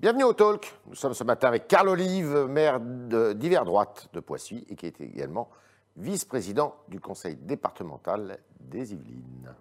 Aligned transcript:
Bienvenue 0.00 0.22
au 0.22 0.32
Talk. 0.32 0.72
Nous 0.86 0.94
sommes 0.94 1.12
ce 1.12 1.24
matin 1.24 1.48
avec 1.48 1.66
Carl 1.66 1.88
Olive, 1.88 2.46
maire 2.48 2.78
d'hiver 2.78 3.64
droite 3.64 4.08
de 4.12 4.20
Poissy 4.20 4.64
et 4.68 4.76
qui 4.76 4.86
est 4.86 5.00
également 5.00 5.50
vice-président 5.96 6.76
du 6.86 7.00
conseil 7.00 7.34
départemental 7.34 8.38
des 8.60 8.92
Yvelines. 8.92 9.52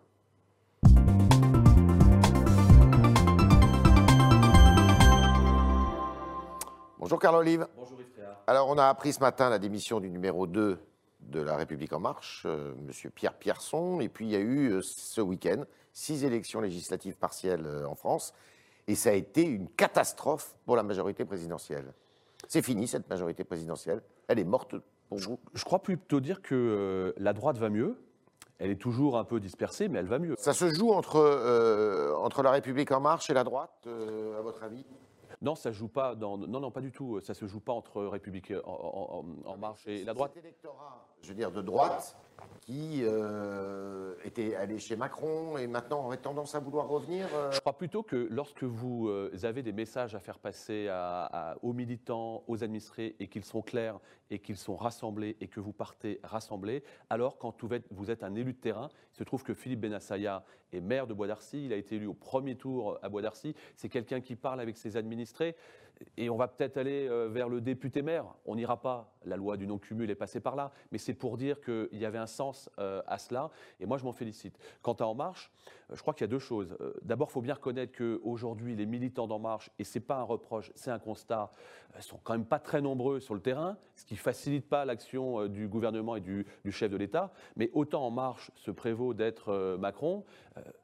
Bonjour 7.00 7.18
Carl 7.18 7.38
Olive. 7.38 7.68
Bonjour 7.76 8.00
Yves 8.00 8.24
Alors 8.46 8.70
on 8.70 8.78
a 8.78 8.86
appris 8.86 9.14
ce 9.14 9.20
matin 9.22 9.50
la 9.50 9.58
démission 9.58 10.00
du 10.00 10.12
numéro 10.12 10.46
2 10.46 10.78
de 11.22 11.42
La 11.42 11.56
République 11.56 11.94
En 11.94 12.00
Marche, 12.00 12.44
euh, 12.46 12.76
Monsieur 12.86 13.10
Pierre 13.10 13.34
Pierson, 13.34 14.02
et 14.02 14.08
puis 14.08 14.28
il 14.28 14.32
y 14.32 14.36
a 14.36 14.40
eu 14.40 14.70
euh, 14.70 14.82
ce 14.84 15.20
week-end 15.20 15.64
six 15.94 16.24
élections 16.24 16.62
législatives 16.62 17.18
partielles 17.18 17.66
euh, 17.66 17.88
en 17.88 17.96
France, 17.96 18.36
et 18.88 18.96
ça 18.96 19.10
a 19.10 19.14
été 19.14 19.44
une 19.44 19.68
catastrophe 19.70 20.56
pour 20.66 20.76
la 20.76 20.84
majorité 20.84 21.26
présidentielle. 21.26 21.94
C'est 22.48 22.62
fini 22.62 22.88
cette 22.88 23.10
majorité 23.10 23.44
présidentielle, 23.44 24.02
elle 24.28 24.40
est 24.40 24.44
morte 24.46 24.76
pour 25.10 25.18
vous. 25.20 25.40
Je 25.54 25.64
crois 25.64 25.80
plutôt 25.80 26.20
dire 26.20 26.42
que 26.42 26.56
euh, 26.56 27.14
la 27.18 27.34
droite 27.34 27.58
va 27.58 27.70
mieux. 27.70 27.98
Elle 28.60 28.72
est 28.72 28.82
toujours 28.82 29.18
un 29.18 29.24
peu 29.24 29.40
dispersée, 29.40 29.88
mais 29.88 30.00
elle 30.00 30.08
va 30.08 30.18
mieux. 30.20 30.36
Ça 30.40 30.54
se 30.54 30.68
joue 30.74 30.92
entre, 30.92 31.18
euh, 31.18 32.16
entre 32.16 32.42
La 32.42 32.52
République 32.52 32.92
En 32.92 33.00
Marche 33.00 33.30
et 33.30 33.34
la 33.34 33.44
droite, 33.44 33.84
euh, 33.86 34.40
à 34.40 34.42
votre 34.42 34.64
avis? 34.64 34.84
Non, 35.42 35.54
ça 35.54 35.72
joue 35.72 35.88
pas 35.88 36.16
dans. 36.16 36.36
Non, 36.38 36.60
non, 36.60 36.72
pas 36.72 36.82
du 36.82 36.92
tout. 36.92 37.20
Ça 37.22 37.36
se 37.36 37.46
joue 37.46 37.60
pas 37.60 37.72
entre 37.74 38.04
République 38.06 38.52
en, 38.66 39.24
en- 39.46 39.52
en 39.52 39.58
marche 39.58 39.86
et 39.86 40.04
la 40.04 40.16
droite. 40.16 40.32
Cet 40.34 40.44
électorat, 40.44 41.06
je 41.22 41.30
veux 41.30 41.36
dire, 41.36 41.52
de 41.52 41.62
droite, 41.62 42.18
qui 42.62 43.02
euh, 43.04 44.14
était 44.26 44.56
allé 44.56 44.78
chez 44.78 44.96
Macron 44.96 45.58
et 45.58 45.68
maintenant 45.68 46.06
aurait 46.06 46.18
tendance 46.18 46.54
à 46.54 46.60
vouloir 46.60 46.88
revenir. 46.88 47.26
euh, 47.34 47.52
Je 47.52 47.60
crois 47.62 47.78
plutôt 47.78 48.04
que 48.04 48.28
lorsque 48.30 48.64
vous 48.64 49.08
euh, 49.08 49.32
avez 49.44 49.64
des 49.64 49.72
messages 49.72 50.16
à 50.16 50.20
faire 50.20 50.38
passer 50.38 50.90
aux 51.62 51.74
militants, 51.74 52.44
aux 52.48 52.64
administrés, 52.64 53.16
et 53.20 53.28
qu'ils 53.28 53.46
sont 53.46 53.62
clairs 53.62 54.00
et 54.30 54.40
qu'ils 54.40 54.58
sont 54.58 54.76
rassemblés 54.76 55.38
et 55.40 55.48
que 55.48 55.60
vous 55.60 55.72
partez 55.72 56.20
rassemblés, 56.24 56.84
alors 57.10 57.38
quand 57.38 57.64
vous 57.64 57.74
êtes, 57.74 57.86
vous 57.90 58.12
êtes 58.12 58.24
un 58.24 58.36
élu 58.36 58.54
de 58.54 58.60
terrain, 58.60 58.90
il 59.14 59.18
se 59.18 59.24
trouve 59.24 59.44
que 59.44 59.54
Philippe 59.54 59.80
Benassaya 59.80 60.44
est 60.74 60.82
maire 60.82 61.08
de 61.08 61.14
Bois 61.14 61.28
d'Arcy, 61.28 61.66
il 61.66 61.74
a 61.74 61.78
été 61.78 61.96
élu 61.96 62.08
au 62.08 62.14
premier 62.14 62.56
tour 62.56 63.00
à 63.02 63.08
Bois 63.08 63.22
d'Arcy, 63.22 63.56
c'est 63.78 63.88
quelqu'un 63.88 64.20
qui 64.20 64.36
parle 64.36 64.60
avec 64.60 64.78
ses 64.78 64.98
administrés, 64.98 65.56
et 66.18 66.30
on 66.30 66.38
va 66.38 66.48
peut-être 66.48 66.78
aller 66.78 67.08
euh, 67.08 67.28
vers 67.28 67.50
le 67.50 67.62
député 67.62 68.02
maire. 68.02 68.26
On 68.46 68.56
n'ira 68.56 68.82
pas, 68.82 69.14
la 69.26 69.38
loi 69.38 69.58
du 69.58 69.68
non-cumul 69.68 70.10
est 70.10 70.16
passée 70.16 70.40
par 70.40 70.56
là, 70.56 70.72
mais 70.92 70.98
c'est 70.98 71.14
pour 71.14 71.38
dire 71.38 71.62
qu'il 71.62 71.90
y 71.94 72.06
avait 72.06 72.18
un 72.18 72.28
sens 72.28 72.70
euh, 72.80 73.02
à 73.08 73.18
cela, 73.18 73.50
et 73.80 73.86
moi 73.86 73.98
je 73.98 74.04
m'en 74.04 74.14
félicite. 74.14 74.58
Quant 74.82 74.94
à 74.94 75.06
En 75.06 75.16
Marche, 75.16 75.52
je 75.94 76.02
crois 76.02 76.14
qu'il 76.14 76.22
y 76.22 76.30
a 76.30 76.32
deux 76.32 76.40
choses. 76.40 76.76
Euh, 76.82 76.94
D'abord, 77.02 77.30
il 77.30 77.34
faut 77.34 77.42
bien 77.42 77.54
reconnaître 77.54 77.98
qu'aujourd'hui, 77.98 78.76
les 78.76 78.86
militants 78.86 79.28
d'En 79.28 79.40
Marche, 79.40 79.70
et 79.80 79.84
ce 79.84 79.98
n'est 79.98 80.04
pas 80.06 80.18
un 80.18 80.24
reproche, 80.24 80.72
c'est 80.76 80.92
un 80.92 81.00
constat, 81.00 81.50
euh, 81.96 82.02
sont 82.02 82.20
quand 82.24 82.34
même 82.34 82.46
pas 82.46 82.60
très 82.60 82.82
nombreux 82.82 83.20
sur 83.20 83.34
le 83.34 83.40
terrain, 83.40 83.78
ce 83.96 84.04
qui 84.04 84.16
ne 84.16 84.20
facilite 84.20 84.68
pas 84.68 84.84
l'action 84.86 85.42
euh, 85.42 85.50
du 85.50 85.68
gouvernement 85.68 86.16
et 86.16 86.22
du, 86.22 86.46
du 86.66 86.72
chef 86.72 86.92
de 86.92 86.98
l'État. 86.98 87.32
Mais 87.56 87.70
autant 87.74 88.06
En 88.06 88.12
Marche 88.12 88.52
se 88.56 88.72
prévaut 88.72 89.14
d'être 89.14 89.78
Macron, 89.80 90.24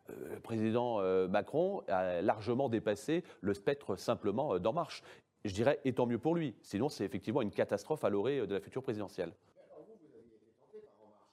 le 0.10 0.40
président 0.40 1.00
Macron 1.28 1.84
a 1.88 2.22
largement 2.22 2.70
dépassé 2.70 3.24
le 3.42 3.54
spectre 3.54 3.96
simplement 3.96 4.60
d'En 4.60 4.74
Marche. 4.74 5.04
Je 5.46 5.54
dirais, 5.54 5.80
et 5.86 5.94
tant 5.94 6.06
mieux 6.06 6.18
pour 6.18 6.36
lui. 6.36 6.56
Sinon, 6.62 6.90
c'est 6.90 7.06
effectivement 7.06 7.42
une 7.42 7.52
catastrophe 7.52 8.04
à 8.04 8.10
l'orée 8.10 8.46
de 8.48 8.54
la 8.54 8.62
future 8.62 8.82
présidentielle. 8.82 9.34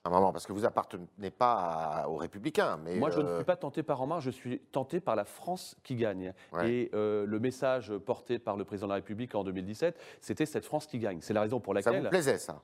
Un 0.05 0.11
moment, 0.11 0.33
parce 0.33 0.47
que 0.47 0.53
vous 0.53 0.65
appartenez 0.65 1.31
pas 1.31 1.53
à- 2.05 2.09
aux 2.09 2.17
Républicains, 2.17 2.79
mais 2.83 2.97
Moi, 2.97 3.11
je 3.11 3.21
ne 3.21 3.27
euh, 3.27 3.37
suis 3.37 3.45
pas 3.45 3.57
tenté 3.57 3.83
par 3.83 4.01
En 4.01 4.07
Marche, 4.07 4.25
je 4.25 4.31
suis 4.31 4.59
tenté 4.73 4.99
par 5.01 5.15
la 5.15 5.25
France 5.25 5.77
qui 5.83 5.95
gagne. 5.95 6.33
Ouais. 6.53 6.71
Et 6.73 6.91
euh, 6.95 7.27
le 7.27 7.39
message 7.39 7.93
porté 7.99 8.39
par 8.39 8.57
le 8.57 8.65
président 8.65 8.87
de 8.87 8.93
la 8.93 8.97
République 8.97 9.35
en 9.35 9.45
2017, 9.45 9.99
c'était 10.21 10.47
cette 10.47 10.65
France 10.65 10.87
qui 10.87 10.99
gagne. 10.99 11.19
C'est 11.21 11.35
la 11.35 11.43
raison 11.43 11.61
pour 11.61 11.75
ça 11.75 11.81
laquelle. 11.91 12.03
vous 12.05 12.09
plaisait 12.09 12.39
ça? 12.39 12.63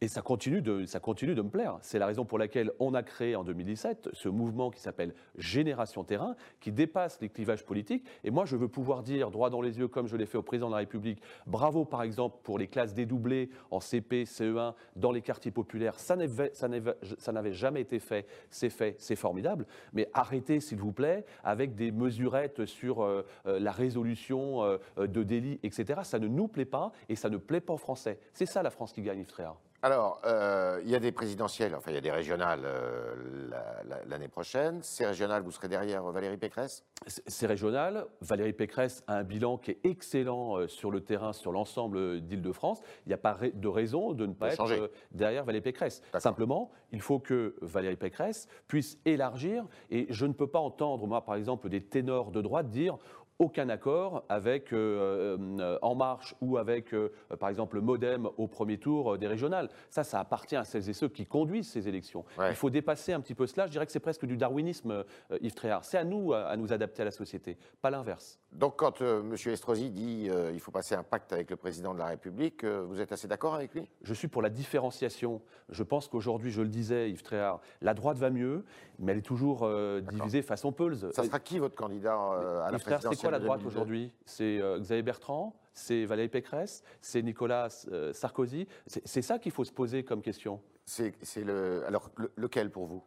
Et 0.00 0.08
ça 0.08 0.20
continue, 0.20 0.60
de, 0.60 0.84
ça 0.84 1.00
continue 1.00 1.34
de 1.34 1.42
me 1.42 1.48
plaire. 1.48 1.78
C'est 1.80 1.98
la 1.98 2.06
raison 2.06 2.24
pour 2.24 2.38
laquelle 2.38 2.70
on 2.80 2.92
a 2.92 3.02
créé 3.02 3.34
en 3.34 3.44
2017 3.44 4.10
ce 4.12 4.28
mouvement 4.28 4.70
qui 4.70 4.80
s'appelle 4.80 5.14
Génération 5.38 6.04
Terrain, 6.04 6.36
qui 6.60 6.70
dépasse 6.70 7.18
les 7.20 7.30
clivages 7.30 7.64
politiques. 7.64 8.04
Et 8.22 8.30
moi, 8.30 8.44
je 8.44 8.56
veux 8.56 8.68
pouvoir 8.68 9.02
dire, 9.02 9.30
droit 9.30 9.48
dans 9.48 9.62
les 9.62 9.78
yeux, 9.78 9.88
comme 9.88 10.06
je 10.06 10.16
l'ai 10.16 10.26
fait 10.26 10.36
au 10.36 10.42
président 10.42 10.66
de 10.66 10.72
la 10.72 10.78
République, 10.78 11.22
bravo 11.46 11.84
par 11.84 12.02
exemple 12.02 12.36
pour 12.42 12.58
les 12.58 12.68
classes 12.68 12.92
dédoublées 12.92 13.48
en 13.70 13.80
CP, 13.80 14.24
CE1, 14.24 14.74
dans 14.96 15.12
les 15.12 15.22
quartiers 15.22 15.50
populaires. 15.50 15.98
Ça 15.98 16.16
n'avait 16.16 17.52
jamais 17.52 17.80
été 17.80 17.98
fait. 17.98 18.26
C'est 18.50 18.70
fait, 18.70 18.96
c'est 18.98 19.16
formidable. 19.16 19.66
Mais 19.94 20.08
arrêtez, 20.12 20.60
s'il 20.60 20.78
vous 20.78 20.92
plaît, 20.92 21.24
avec 21.42 21.74
des 21.74 21.90
mesurettes 21.90 22.66
sur 22.66 23.02
euh, 23.02 23.26
euh, 23.46 23.58
la 23.58 23.72
résolution 23.72 24.62
euh, 24.62 24.78
de 24.98 25.22
délits, 25.22 25.58
etc. 25.62 26.00
Ça 26.02 26.18
ne 26.18 26.28
nous 26.28 26.48
plaît 26.48 26.64
pas 26.64 26.92
et 27.08 27.16
ça 27.16 27.30
ne 27.30 27.38
plaît 27.38 27.60
pas 27.60 27.72
aux 27.72 27.78
Français. 27.78 28.18
C'est 28.32 28.46
ça 28.46 28.62
la 28.62 28.70
France 28.70 28.92
qui 28.92 29.02
gagne, 29.02 29.20
Yves 29.20 29.26
Tréhard. 29.26 29.58
Alors, 29.82 30.20
euh, 30.24 30.80
il 30.84 30.90
y 30.90 30.94
a 30.94 30.98
des 30.98 31.12
présidentielles, 31.12 31.74
enfin 31.76 31.90
il 31.90 31.94
y 31.94 31.98
a 31.98 32.00
des 32.00 32.10
régionales 32.10 32.62
euh, 32.64 33.14
la- 33.50 33.82
la- 33.84 34.04
l'année 34.06 34.26
prochaine. 34.28 34.82
Ces 34.82 35.06
régionales, 35.06 35.42
vous 35.42 35.50
serez 35.50 35.68
derrière 35.68 36.02
Valérie 36.04 36.38
Pécresse? 36.38 36.84
C'est 37.06 37.22
c'est 37.28 37.46
régional. 37.46 38.06
Valérie 38.22 38.54
Pécresse 38.54 39.04
a 39.06 39.16
un 39.18 39.22
bilan 39.22 39.58
qui 39.58 39.72
est 39.72 39.78
excellent 39.84 40.56
euh, 40.58 40.66
sur 40.66 40.90
le 40.90 41.02
terrain, 41.02 41.32
sur 41.32 41.52
l'ensemble 41.52 42.20
d'Île-de-France. 42.22 42.80
Il 43.04 43.10
n'y 43.10 43.14
a 43.14 43.18
pas 43.18 43.36
de 43.52 43.68
raison 43.68 44.12
de 44.12 44.26
ne 44.26 44.32
pas 44.32 44.46
De 44.48 44.52
être 44.52 44.56
changer. 44.56 44.80
derrière 45.12 45.44
Valérie 45.44 45.62
Pécresse. 45.62 46.02
Simplement, 46.18 46.70
il 46.90 47.02
faut 47.02 47.18
que 47.18 47.54
Valérie 47.60 47.96
Pécresse 47.96 48.48
puisse 48.66 48.98
élargir. 49.04 49.64
Et 49.90 50.06
je 50.10 50.24
ne 50.26 50.32
peux 50.32 50.48
pas 50.48 50.58
entendre, 50.58 51.06
moi, 51.06 51.24
par 51.24 51.34
exemple, 51.34 51.68
des 51.68 51.82
ténors 51.84 52.30
de 52.30 52.40
droite 52.40 52.70
dire 52.70 52.96
aucun 53.38 53.68
accord 53.68 54.24
avec 54.28 54.72
euh, 54.72 55.36
euh, 55.60 55.78
En 55.82 55.94
Marche 55.94 56.34
ou 56.40 56.56
avec, 56.56 56.94
euh, 56.94 57.12
par 57.38 57.48
exemple, 57.48 57.76
le 57.76 57.82
Modem 57.82 58.28
au 58.36 58.46
premier 58.46 58.78
tour 58.78 59.18
des 59.18 59.26
régionales. 59.26 59.68
Ça, 59.90 60.04
ça 60.04 60.20
appartient 60.20 60.56
à 60.56 60.64
celles 60.64 60.88
et 60.88 60.92
ceux 60.92 61.08
qui 61.08 61.26
conduisent 61.26 61.68
ces 61.68 61.88
élections. 61.88 62.24
Ouais. 62.38 62.50
Il 62.50 62.56
faut 62.56 62.70
dépasser 62.70 63.12
un 63.12 63.20
petit 63.20 63.34
peu 63.34 63.46
cela. 63.46 63.66
Je 63.66 63.72
dirais 63.72 63.86
que 63.86 63.92
c'est 63.92 64.00
presque 64.00 64.24
du 64.24 64.36
darwinisme, 64.36 65.04
euh, 65.30 65.38
Yves 65.40 65.54
Tréhard. 65.54 65.84
C'est 65.84 65.98
à 65.98 66.04
nous 66.04 66.32
à, 66.32 66.44
à 66.44 66.56
nous 66.56 66.72
adapter 66.72 67.02
à 67.02 67.04
la 67.04 67.10
société, 67.10 67.58
pas 67.82 67.90
l'inverse. 67.90 68.38
Donc, 68.52 68.76
quand 68.76 69.02
M. 69.02 69.34
Estrosi 69.34 69.90
dit 69.90 70.30
il 70.54 70.60
faut 70.60 70.70
passer 70.70 70.94
un 70.94 71.02
pacte 71.02 71.32
avec 71.32 71.50
le 71.50 71.56
président 71.56 71.92
de 71.92 71.98
la 71.98 72.06
République, 72.06 72.64
vous 72.64 73.02
êtes 73.02 73.12
assez 73.12 73.28
d'accord 73.28 73.54
avec 73.54 73.74
lui? 73.74 73.86
Je 74.02 74.14
suis 74.14 74.28
pour 74.28 74.40
la 74.40 74.48
différenciation. 74.48 75.42
Je 75.68 75.82
pense 75.82 76.08
qu'aujourd'hui, 76.08 76.50
je 76.50 76.62
le 76.62 76.68
disais, 76.68 77.10
Yves 77.10 77.22
Tréhard, 77.22 77.60
la 77.82 77.92
droite 77.92 78.16
va 78.16 78.30
mieux, 78.30 78.64
mais 78.98 79.12
elle 79.12 79.18
est 79.18 79.22
toujours 79.22 79.68
divisée 80.10 80.40
façon 80.40 80.72
Pulse. 80.72 81.10
Ça 81.10 81.24
sera 81.24 81.38
qui 81.38 81.58
votre 81.58 81.74
candidat 81.74 82.14
à 82.14 82.70
la 82.70 82.78
Yves 82.78 82.84
présidentielle 82.84 83.25
quoi 83.28 83.38
la 83.38 83.44
droite 83.44 83.60
2022? 83.60 83.68
aujourd'hui 83.80 84.12
C'est 84.24 84.58
euh, 84.60 84.78
Xavier 84.78 85.02
Bertrand 85.02 85.54
c'est 85.78 86.06
Valérie 86.06 86.28
Pécresse, 86.30 86.82
c'est 87.02 87.20
Nicolas 87.22 87.68
euh, 87.92 88.10
Sarkozy. 88.14 88.66
C'est 88.86 89.20
ça 89.20 89.38
qu'il 89.38 89.52
faut 89.52 89.62
se 89.64 89.72
poser 89.72 90.04
comme 90.04 90.22
question. 90.22 90.62
C'est 90.86 91.12
le. 91.44 91.84
Alors, 91.86 92.10
le- 92.16 92.32
lequel 92.36 92.70
pour 92.70 92.86
vous? 92.86 93.02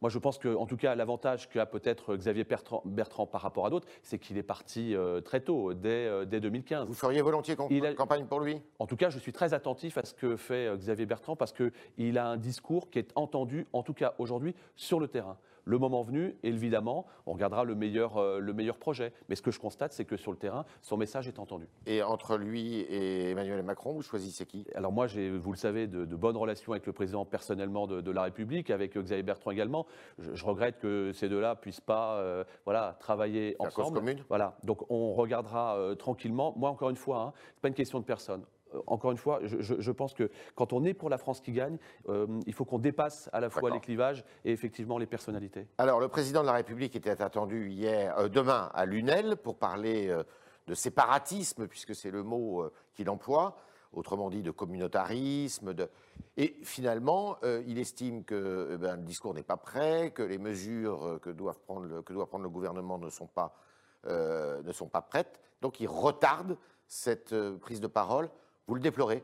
Moi, 0.00 0.08
je 0.08 0.18
pense 0.18 0.38
que, 0.38 0.54
en 0.54 0.64
tout 0.64 0.78
cas, 0.78 0.94
l'avantage 0.94 1.50
qu'a 1.50 1.66
peut-être 1.66 2.16
Xavier 2.16 2.44
Bertrand, 2.44 2.80
Bertrand 2.86 3.26
par 3.26 3.42
rapport 3.42 3.66
à 3.66 3.70
d'autres, 3.70 3.86
c'est 4.02 4.18
qu'il 4.18 4.38
est 4.38 4.42
parti 4.42 4.94
euh, 4.94 5.20
très 5.20 5.40
tôt, 5.40 5.74
dès, 5.74 6.06
euh, 6.06 6.24
dès 6.24 6.40
2015. 6.40 6.88
Vous 6.88 6.94
feriez 6.94 7.20
volontiers 7.20 7.56
Il 7.68 7.84
a- 7.84 7.92
campagne 7.92 8.24
pour 8.24 8.40
lui? 8.40 8.60
En 8.78 8.86
tout 8.86 8.96
cas, 8.96 9.10
je 9.10 9.18
suis 9.18 9.32
très 9.32 9.52
attentif 9.52 9.98
à 9.98 10.04
ce 10.06 10.14
que 10.14 10.36
fait 10.36 10.66
euh, 10.68 10.76
Xavier 10.76 11.04
Bertrand 11.04 11.36
parce 11.36 11.52
qu'il 11.52 12.16
a 12.18 12.26
un 12.26 12.36
discours 12.38 12.88
qui 12.88 12.98
est 13.00 13.12
entendu, 13.16 13.66
en 13.74 13.82
tout 13.82 13.94
cas 13.94 14.14
aujourd'hui, 14.18 14.54
sur 14.76 14.98
le 14.98 15.08
terrain. 15.08 15.36
Le 15.64 15.78
moment 15.78 16.02
venu, 16.02 16.36
évidemment, 16.42 17.06
on 17.26 17.32
regardera 17.32 17.64
le 17.64 17.74
meilleur, 17.74 18.18
euh, 18.18 18.38
le 18.38 18.52
meilleur 18.52 18.76
projet. 18.76 19.12
Mais 19.28 19.34
ce 19.34 19.42
que 19.42 19.50
je 19.50 19.58
constate, 19.58 19.92
c'est 19.92 20.04
que 20.04 20.16
sur 20.16 20.30
le 20.30 20.36
terrain, 20.36 20.64
son 20.82 20.96
message 20.96 21.26
est 21.28 21.38
entendu. 21.38 21.66
Et 21.86 22.02
entre 22.02 22.36
lui 22.36 22.80
et 22.80 23.30
Emmanuel 23.30 23.62
Macron, 23.62 23.92
vous 23.92 24.02
choisissez 24.02 24.44
qui? 24.46 24.66
Alors 24.74 24.92
moi, 24.92 25.06
j'ai, 25.06 25.30
vous 25.30 25.52
le 25.52 25.56
savez, 25.58 25.86
de, 25.86 26.04
de 26.04 26.16
bonnes 26.16 26.36
relations 26.36 26.72
avec 26.72 26.86
le 26.86 26.92
président 26.92 27.24
personnellement 27.24 27.86
de, 27.86 28.00
de 28.00 28.10
la 28.10 28.22
République, 28.24 28.70
avec 28.70 28.96
Xavier 28.96 29.22
Bertrand 29.22 29.50
également. 29.50 29.86
Je, 30.18 30.34
je 30.34 30.44
regrette 30.44 30.78
que 30.78 31.12
ces 31.12 31.28
deux-là 31.28 31.56
puissent 31.56 31.80
pas, 31.80 32.16
euh, 32.16 32.44
voilà, 32.64 32.96
travailler 33.00 33.56
La 33.60 33.70
cause 33.70 33.84
ensemble. 33.84 33.98
commune? 34.00 34.24
Voilà, 34.28 34.56
donc 34.64 34.90
on 34.90 35.14
regardera 35.14 35.76
euh, 35.76 35.94
tranquillement. 35.94 36.52
Moi, 36.56 36.68
encore 36.70 36.90
une 36.90 36.96
fois, 36.96 37.20
hein, 37.22 37.32
c'est 37.54 37.60
pas 37.62 37.68
une 37.68 37.74
question 37.74 38.00
de 38.00 38.04
personne. 38.04 38.44
Euh, 38.72 38.80
Encore 38.86 39.10
une 39.10 39.18
fois, 39.18 39.40
je, 39.42 39.60
je- 39.60 39.80
je 39.80 39.90
pense 39.92 40.14
que 40.14 40.30
quand 40.54 40.72
on 40.72 40.84
est 40.84 40.94
pour 40.94 41.10
la 41.10 41.18
France 41.18 41.40
qui 41.40 41.52
gagne, 41.52 41.76
euh, 42.08 42.26
il 42.46 42.52
faut 42.54 42.64
qu'on 42.64 42.78
dépasse 42.78 43.28
à 43.32 43.40
la 43.40 43.50
fois 43.50 43.70
les 43.70 43.80
clivages 43.80 44.24
et 44.44 44.52
effectivement 44.52 44.98
les 44.98 45.06
personnalités. 45.06 45.66
Alors, 45.78 46.00
le 46.00 46.08
président 46.08 46.40
de 46.42 46.46
la 46.46 46.52
République 46.54 46.96
était 46.96 47.22
attendu 47.22 47.68
hier, 47.70 48.18
euh, 48.18 48.28
demain 48.28 48.70
à 48.74 48.86
Lunel 48.86 49.36
pour 49.36 49.56
parler 49.58 50.08
euh, 50.08 50.22
de 50.66 50.74
séparatisme, 50.74 51.66
puisque 51.68 51.94
c'est 51.94 52.10
le 52.10 52.22
mot 52.22 52.64
qu'il 52.94 53.10
emploie, 53.10 53.56
autrement 53.92 54.30
dit 54.30 54.42
de 54.42 54.50
communautarisme. 54.50 55.74
De... 55.74 55.90
Et 56.38 56.56
finalement, 56.62 57.36
il 57.66 57.78
estime 57.78 58.24
que 58.24 58.70
eh 58.72 58.78
ben, 58.78 58.96
le 58.96 59.02
discours 59.02 59.34
n'est 59.34 59.42
pas 59.42 59.58
prêt, 59.58 60.10
que 60.10 60.22
les 60.22 60.38
mesures 60.38 61.18
que, 61.20 61.28
doivent 61.28 61.60
prendre 61.60 61.84
le, 61.86 62.00
que 62.02 62.14
doit 62.14 62.26
prendre 62.26 62.44
le 62.44 62.48
gouvernement 62.50 62.96
ne 62.98 63.10
sont 63.10 63.26
pas, 63.26 63.54
ne 64.08 64.72
sont 64.72 64.88
pas 64.88 65.02
prêtes. 65.02 65.38
Donc, 65.60 65.80
il 65.80 65.86
retarde 65.86 66.56
cette 66.86 67.34
prise 67.58 67.80
de 67.80 67.86
parole. 67.86 68.30
Vous 68.66 68.74
le 68.74 68.80
déplorez? 68.80 69.22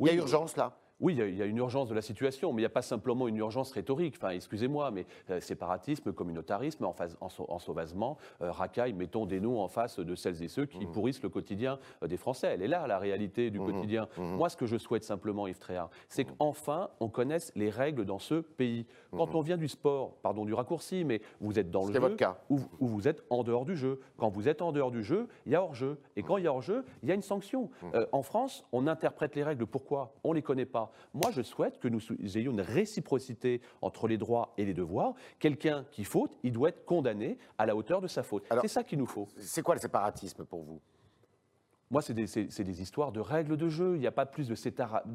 Il 0.00 0.06
y 0.06 0.10
a 0.10 0.14
urgence 0.14 0.56
là 0.56 0.76
Oui, 1.02 1.16
il 1.18 1.36
y, 1.36 1.42
a 1.42 1.46
une 1.46 1.56
urgence 1.56 1.88
de 1.88 1.94
la 1.96 2.00
situation, 2.00 2.52
mais 2.52 2.60
il 2.60 2.62
n'y 2.62 2.66
a 2.66 2.70
pas 2.70 2.80
simplement 2.80 3.26
une 3.26 3.36
urgence 3.36 3.72
rhétorique. 3.72 4.14
Enfin, 4.18 4.28
excusez-moi, 4.30 4.92
mais 4.92 5.04
euh, 5.30 5.40
séparatisme, 5.40 6.12
communautarisme, 6.12 6.84
en, 6.84 6.92
phase, 6.92 7.18
en, 7.20 7.58
sauvagement, 7.58 8.18
euh, 8.40 8.52
racaille, 8.52 8.92
mettons 8.92 9.26
des 9.26 9.40
noms 9.40 9.60
en 9.60 9.66
face 9.66 9.98
de 9.98 10.14
celles 10.14 10.40
et 10.44 10.48
ceux 10.48 10.64
qui 10.64 10.86
mmh. 10.86 10.92
pourrissent 10.92 11.22
le 11.24 11.28
quotidien 11.28 11.80
euh, 12.04 12.06
des 12.06 12.16
Français. 12.16 12.52
Elle 12.54 12.62
est 12.62 12.68
là, 12.68 12.86
la 12.86 13.00
réalité 13.00 13.50
du 13.50 13.58
mmh. 13.58 13.66
quotidien. 13.66 14.08
Mmh. 14.16 14.22
Moi, 14.36 14.48
ce 14.48 14.56
que 14.56 14.66
je 14.66 14.76
souhaite 14.76 15.02
simplement, 15.02 15.48
Yves 15.48 15.58
Tréhard, 15.58 15.90
c'est 16.08 16.24
qu'enfin, 16.24 16.88
on 17.00 17.08
connaisse 17.08 17.50
les 17.56 17.68
règles 17.68 18.04
dans 18.04 18.20
ce 18.20 18.34
pays. 18.34 18.86
Quand 19.10 19.34
on 19.34 19.40
vient 19.40 19.56
du 19.56 19.66
sport, 19.66 20.14
pardon 20.22 20.44
du 20.44 20.54
raccourci, 20.54 21.04
mais 21.04 21.20
vous 21.40 21.58
êtes 21.58 21.70
dans 21.72 21.84
le 21.84 21.92
jeu 21.92 21.98
votre 21.98 22.16
cas. 22.16 22.38
Ou, 22.48 22.60
vous 22.78 23.08
êtes 23.08 23.24
en 23.28 23.42
dehors 23.42 23.64
du 23.64 23.76
jeu. 23.76 24.00
Quand 24.18 24.28
vous 24.28 24.48
êtes 24.48 24.62
en 24.62 24.70
dehors 24.70 24.92
du 24.92 25.02
jeu, 25.02 25.26
il 25.46 25.52
y 25.52 25.56
a 25.56 25.62
hors-jeu. 25.62 25.98
Et 26.14 26.22
quand 26.22 26.36
il 26.36 26.44
y 26.44 26.46
a 26.46 26.52
hors-jeu, 26.52 26.84
il 27.02 27.08
y 27.08 27.12
a 27.12 27.14
une 27.16 27.22
sanction. 27.22 27.70
en 28.12 28.22
France, 28.22 28.64
on 28.70 28.86
interprète 28.86 29.34
les 29.34 29.42
règles. 29.42 29.66
Pourquoi? 29.66 30.14
On 30.22 30.30
ne 30.30 30.36
les 30.36 30.42
connaît 30.42 30.64
pas. 30.64 30.91
Moi, 31.14 31.30
je 31.30 31.42
souhaite 31.42 31.78
que 31.78 31.88
nous 31.88 32.00
ayons 32.36 32.52
une 32.52 32.60
réciprocité 32.60 33.60
entre 33.80 34.08
les 34.08 34.18
droits 34.18 34.52
et 34.56 34.64
les 34.64 34.74
devoirs. 34.74 35.14
Quelqu'un 35.38 35.84
qui 35.90 36.04
faute, 36.04 36.36
il 36.42 36.52
doit 36.52 36.70
être 36.70 36.84
condamné 36.84 37.38
à 37.58 37.66
la 37.66 37.76
hauteur 37.76 38.00
de 38.00 38.08
sa 38.08 38.22
faute. 38.22 38.44
C'est 38.60 38.68
ça 38.68 38.84
qu'il 38.84 38.98
nous 38.98 39.06
faut. 39.06 39.28
C'est 39.36 39.62
quoi 39.62 39.74
le 39.74 39.80
séparatisme 39.80 40.44
pour 40.44 40.62
vous? 40.62 40.80
Moi, 41.92 42.00
c'est 42.00 42.14
des, 42.14 42.82
histoires 42.82 43.12
de 43.12 43.20
règles 43.20 43.58
de 43.58 43.68
jeu. 43.68 43.96
Il 43.96 44.00
n'y 44.00 44.06
a 44.06 44.12
pas 44.12 44.24
plus 44.24 44.48
de, 44.48 44.54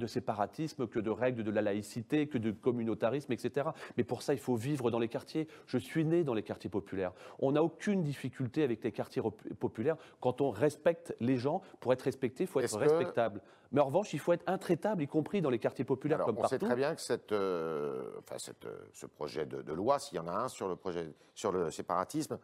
séparatisme 0.07 0.88
que 0.88 1.00
de 1.00 1.09
règles 1.09 1.44
de 1.44 1.50
la 1.50 1.63
laïcité, 1.63 2.27
que 2.27 2.38
de 2.38 2.51
communautarisme, 2.51 3.33
etc. 3.33 3.69
Mais 3.97 4.03
pour 4.03 4.21
ça, 4.21 4.35
il 4.35 4.39
faut 4.39 4.56
vivre 4.56 4.91
dans 4.91 5.00
les 5.00 5.07
quartiers. 5.07 5.47
Je 5.65 5.79
suis 5.79 6.06
né 6.06 6.24
dans 6.24 6.35
les 6.35 6.44
quartiers 6.44 6.69
populaires. 6.69 7.13
On 7.39 7.53
n'a 7.53 7.63
aucune 7.63 8.03
difficulté 8.03 8.62
avec 8.62 8.83
les 8.83 8.91
quartiers 8.91 9.24
populaires 9.59 9.97
quand 10.21 10.39
on 10.39 10.51
respecte 10.51 11.15
les 11.19 11.38
gens. 11.38 11.63
Pour 11.79 11.94
être 11.94 12.03
respecté, 12.03 12.44
il 12.44 12.47
faut 12.47 12.59
être 12.59 12.77
respectable. 12.77 13.41
Mais 13.71 13.81
en 13.81 13.85
revanche, 13.85 14.13
il 14.13 14.19
faut 14.19 14.33
être 14.33 14.47
intraitable, 14.47 15.01
y 15.01 15.07
compris 15.07 15.41
dans 15.41 15.50
les 15.50 15.59
quartiers 15.59 15.83
populaires 15.83 16.19
comme 16.19 16.38
on 16.38 16.41
partout. 16.41 16.56
On 16.56 16.59
sait 16.59 16.65
très 16.65 16.75
bien 16.75 16.94
que 16.94 17.01
cette, 17.01 17.31
euh, 17.31 18.12
enfin 18.19 18.38
cette, 18.38 18.65
euh, 18.65 18.77
ce 18.94 19.07
projet 19.07 19.45
de, 19.47 19.74
loi, 19.74 19.97
s'il 19.97 20.18
y 20.18 20.19
en 20.19 20.27
a 20.27 20.31
un 20.31 20.47
sur 20.47 20.68
le, 20.68 20.75
projet, 20.75 21.12
sur 21.33 21.51
le 21.51 21.71
séparatisme, 21.71 22.38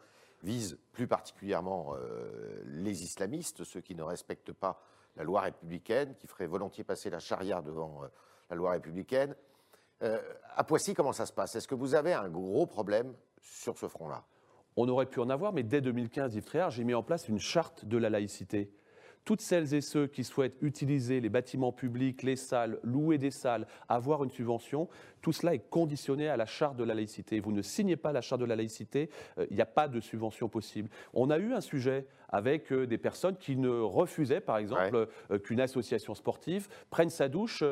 vise 0.44 0.78
plus 0.92 1.08
particulièrement 1.08 1.94
euh, 1.96 2.62
les 2.66 3.02
islamistes, 3.02 3.64
ceux 3.64 3.80
qui 3.80 3.94
ne 3.94 4.02
respectent 4.02 4.52
pas 4.52 4.80
la 5.16 5.24
loi 5.24 5.40
républicaine, 5.40 6.14
qui 6.16 6.26
feraient 6.26 6.46
volontiers 6.46 6.84
passer 6.84 7.10
la 7.10 7.18
charia 7.18 7.62
devant 7.62 8.02
la 8.50 8.56
loi 8.56 8.72
républicaine. 8.72 9.34
à 10.00 10.64
Poissy, 10.64 10.92
comment 10.92 11.12
ça 11.12 11.24
se 11.24 11.32
passe? 11.32 11.54
Est-ce 11.54 11.68
que 11.68 11.76
vous 11.76 11.94
avez 11.94 12.12
un 12.12 12.28
gros 12.28 12.66
problème 12.66 13.14
sur 13.40 13.78
ce 13.78 13.86
front-là? 13.86 14.24
On 14.76 14.88
aurait 14.88 15.06
pu 15.06 15.20
en 15.20 15.30
avoir, 15.30 15.52
mais 15.52 15.62
dès 15.62 15.80
2015, 15.80 16.34
Yves 16.34 16.44
Tréhard, 16.44 16.70
j'ai 16.70 16.82
mis 16.82 16.94
en 16.94 17.04
place 17.04 17.28
une 17.28 17.38
charte 17.38 17.84
de 17.84 17.96
la 17.96 18.10
laïcité 18.10 18.72
toutes 19.24 19.40
celles 19.40 19.74
et 19.74 19.80
ceux 19.80 20.06
qui 20.06 20.24
souhaitent 20.24 20.56
utiliser 20.60 21.20
les 21.20 21.28
bâtiments 21.28 21.72
publics, 21.72 22.22
les 22.22 22.36
salles, 22.36 22.78
louer 22.82 23.18
des 23.18 23.30
salles, 23.30 23.66
avoir 23.88 24.24
une 24.24 24.30
subvention, 24.30 24.88
tout 25.22 25.32
cela 25.32 25.54
est 25.54 25.70
conditionné 25.70 26.28
à 26.28 26.36
la 26.36 26.46
charte 26.46 26.76
de 26.76 26.84
la 26.84 26.94
laïcité. 26.94 27.40
Vous 27.40 27.52
ne 27.52 27.62
signez 27.62 27.96
pas 27.96 28.12
la 28.12 28.20
charte 28.20 28.40
de 28.40 28.46
la 28.46 28.56
laïcité, 28.56 29.10
euh, 29.38 29.46
il 29.50 29.56
n'y 29.56 29.62
a 29.62 29.66
pas 29.66 29.88
de 29.88 30.00
subvention 30.00 30.48
possible. 30.48 30.90
On 31.14 31.30
a 31.30 31.38
eu 31.38 31.52
un 31.52 31.60
sujet 31.60 32.06
avec 32.28 32.72
euh, 32.72 32.86
des 32.86 32.98
personnes 32.98 33.36
qui 33.36 33.56
ne 33.56 33.70
refusaient, 33.70 34.40
par 34.40 34.58
exemple, 34.58 35.08
euh, 35.30 35.38
qu'une 35.38 35.60
association 35.60 36.14
sportive 36.14 36.68
prenne 36.90 37.10
sa 37.10 37.28
douche 37.28 37.64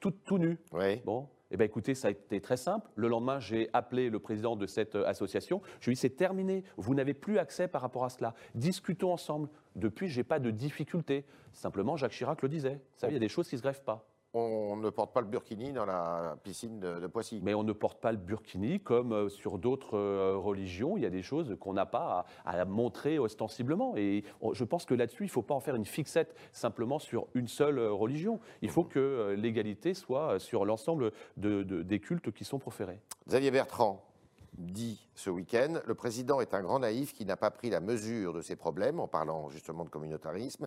tout, 0.00 0.10
tout 0.10 0.38
nu. 0.38 0.58
Bon, 1.04 1.28
eh 1.50 1.56
bien, 1.56 1.66
écoutez, 1.66 1.94
ça 1.94 2.08
a 2.08 2.10
été 2.10 2.40
très 2.40 2.56
simple. 2.56 2.90
Le 2.94 3.08
lendemain, 3.08 3.40
j'ai 3.40 3.70
appelé 3.72 4.10
le 4.10 4.18
président 4.18 4.54
de 4.54 4.66
cette 4.66 4.96
euh, 4.96 5.06
association. 5.06 5.62
Je 5.80 5.86
lui 5.86 5.92
ai 5.92 5.94
dit, 5.94 6.00
c'est 6.00 6.10
terminé. 6.10 6.62
Vous 6.76 6.94
n'avez 6.94 7.14
plus 7.14 7.38
accès 7.38 7.68
par 7.68 7.80
rapport 7.80 8.04
à 8.04 8.10
cela. 8.10 8.34
Discutons 8.54 9.12
ensemble. 9.12 9.48
Depuis, 9.74 10.08
je 10.08 10.18
n'ai 10.18 10.24
pas 10.24 10.40
de 10.40 10.50
difficulté. 10.50 11.24
Simplement, 11.52 11.96
Jacques 11.96 12.12
Chirac 12.12 12.42
le 12.42 12.48
disait. 12.48 12.80
Il 13.02 13.12
y 13.12 13.16
a 13.16 13.18
des 13.18 13.28
choses 13.28 13.48
qui 13.48 13.54
ne 13.54 13.58
se 13.58 13.62
greffent 13.62 13.84
pas 13.84 14.07
on 14.34 14.76
ne 14.76 14.90
porte 14.90 15.14
pas 15.14 15.20
le 15.20 15.26
burkini 15.26 15.72
dans 15.72 15.86
la 15.86 16.36
piscine 16.42 16.80
de, 16.80 17.06
Poissy. 17.06 17.40
Mais 17.42 17.54
on 17.54 17.62
ne 17.62 17.72
porte 17.72 18.00
pas 18.00 18.12
le 18.12 18.18
burkini 18.18 18.80
comme 18.80 19.12
euh, 19.12 19.28
sur 19.28 19.58
d'autres 19.58 19.96
euh, 19.96 20.36
religions. 20.36 20.96
Il 20.96 21.02
y 21.02 21.06
a 21.06 21.10
des 21.10 21.22
choses 21.22 21.56
qu'on 21.58 21.72
n'a 21.72 21.86
pas 21.86 22.26
à, 22.44 22.64
montrer 22.66 23.18
ostensiblement. 23.18 23.96
Et 23.96 24.24
je 24.52 24.64
pense 24.64 24.84
que 24.84 24.94
là-dessus, 24.94 25.24
il 25.24 25.28
ne 25.28 25.32
faut 25.32 25.42
pas 25.42 25.54
en 25.54 25.60
faire 25.60 25.76
une 25.76 25.86
fixette 25.86 26.34
simplement 26.52 26.98
sur 26.98 27.26
une 27.34 27.48
seule 27.48 27.78
euh, 27.78 27.92
religion. 27.92 28.38
Il 28.60 28.70
faut 28.70 28.84
que 28.84 29.34
l'égalité 29.38 29.94
soit 29.94 30.38
sur 30.38 30.64
l'ensemble 30.64 31.12
des 31.36 32.00
cultes 32.00 32.30
qui 32.32 32.44
sont 32.44 32.58
proférés. 32.58 33.00
Xavier 33.26 33.50
Bertrand 33.50 34.04
dit 34.52 35.08
ce 35.14 35.30
week-end, 35.30 35.80
le 35.86 35.94
président 35.94 36.40
est 36.40 36.52
un 36.52 36.62
grand 36.62 36.80
naïf 36.80 37.12
qui 37.14 37.24
n'a 37.24 37.36
pas 37.36 37.50
pris 37.50 37.70
la 37.70 37.80
mesure 37.80 38.32
de 38.32 38.40
ses 38.40 38.56
problèmes 38.56 39.00
en 39.00 39.08
parlant 39.08 39.48
justement 39.48 39.84
de 39.84 39.88
communautarisme. 39.88 40.66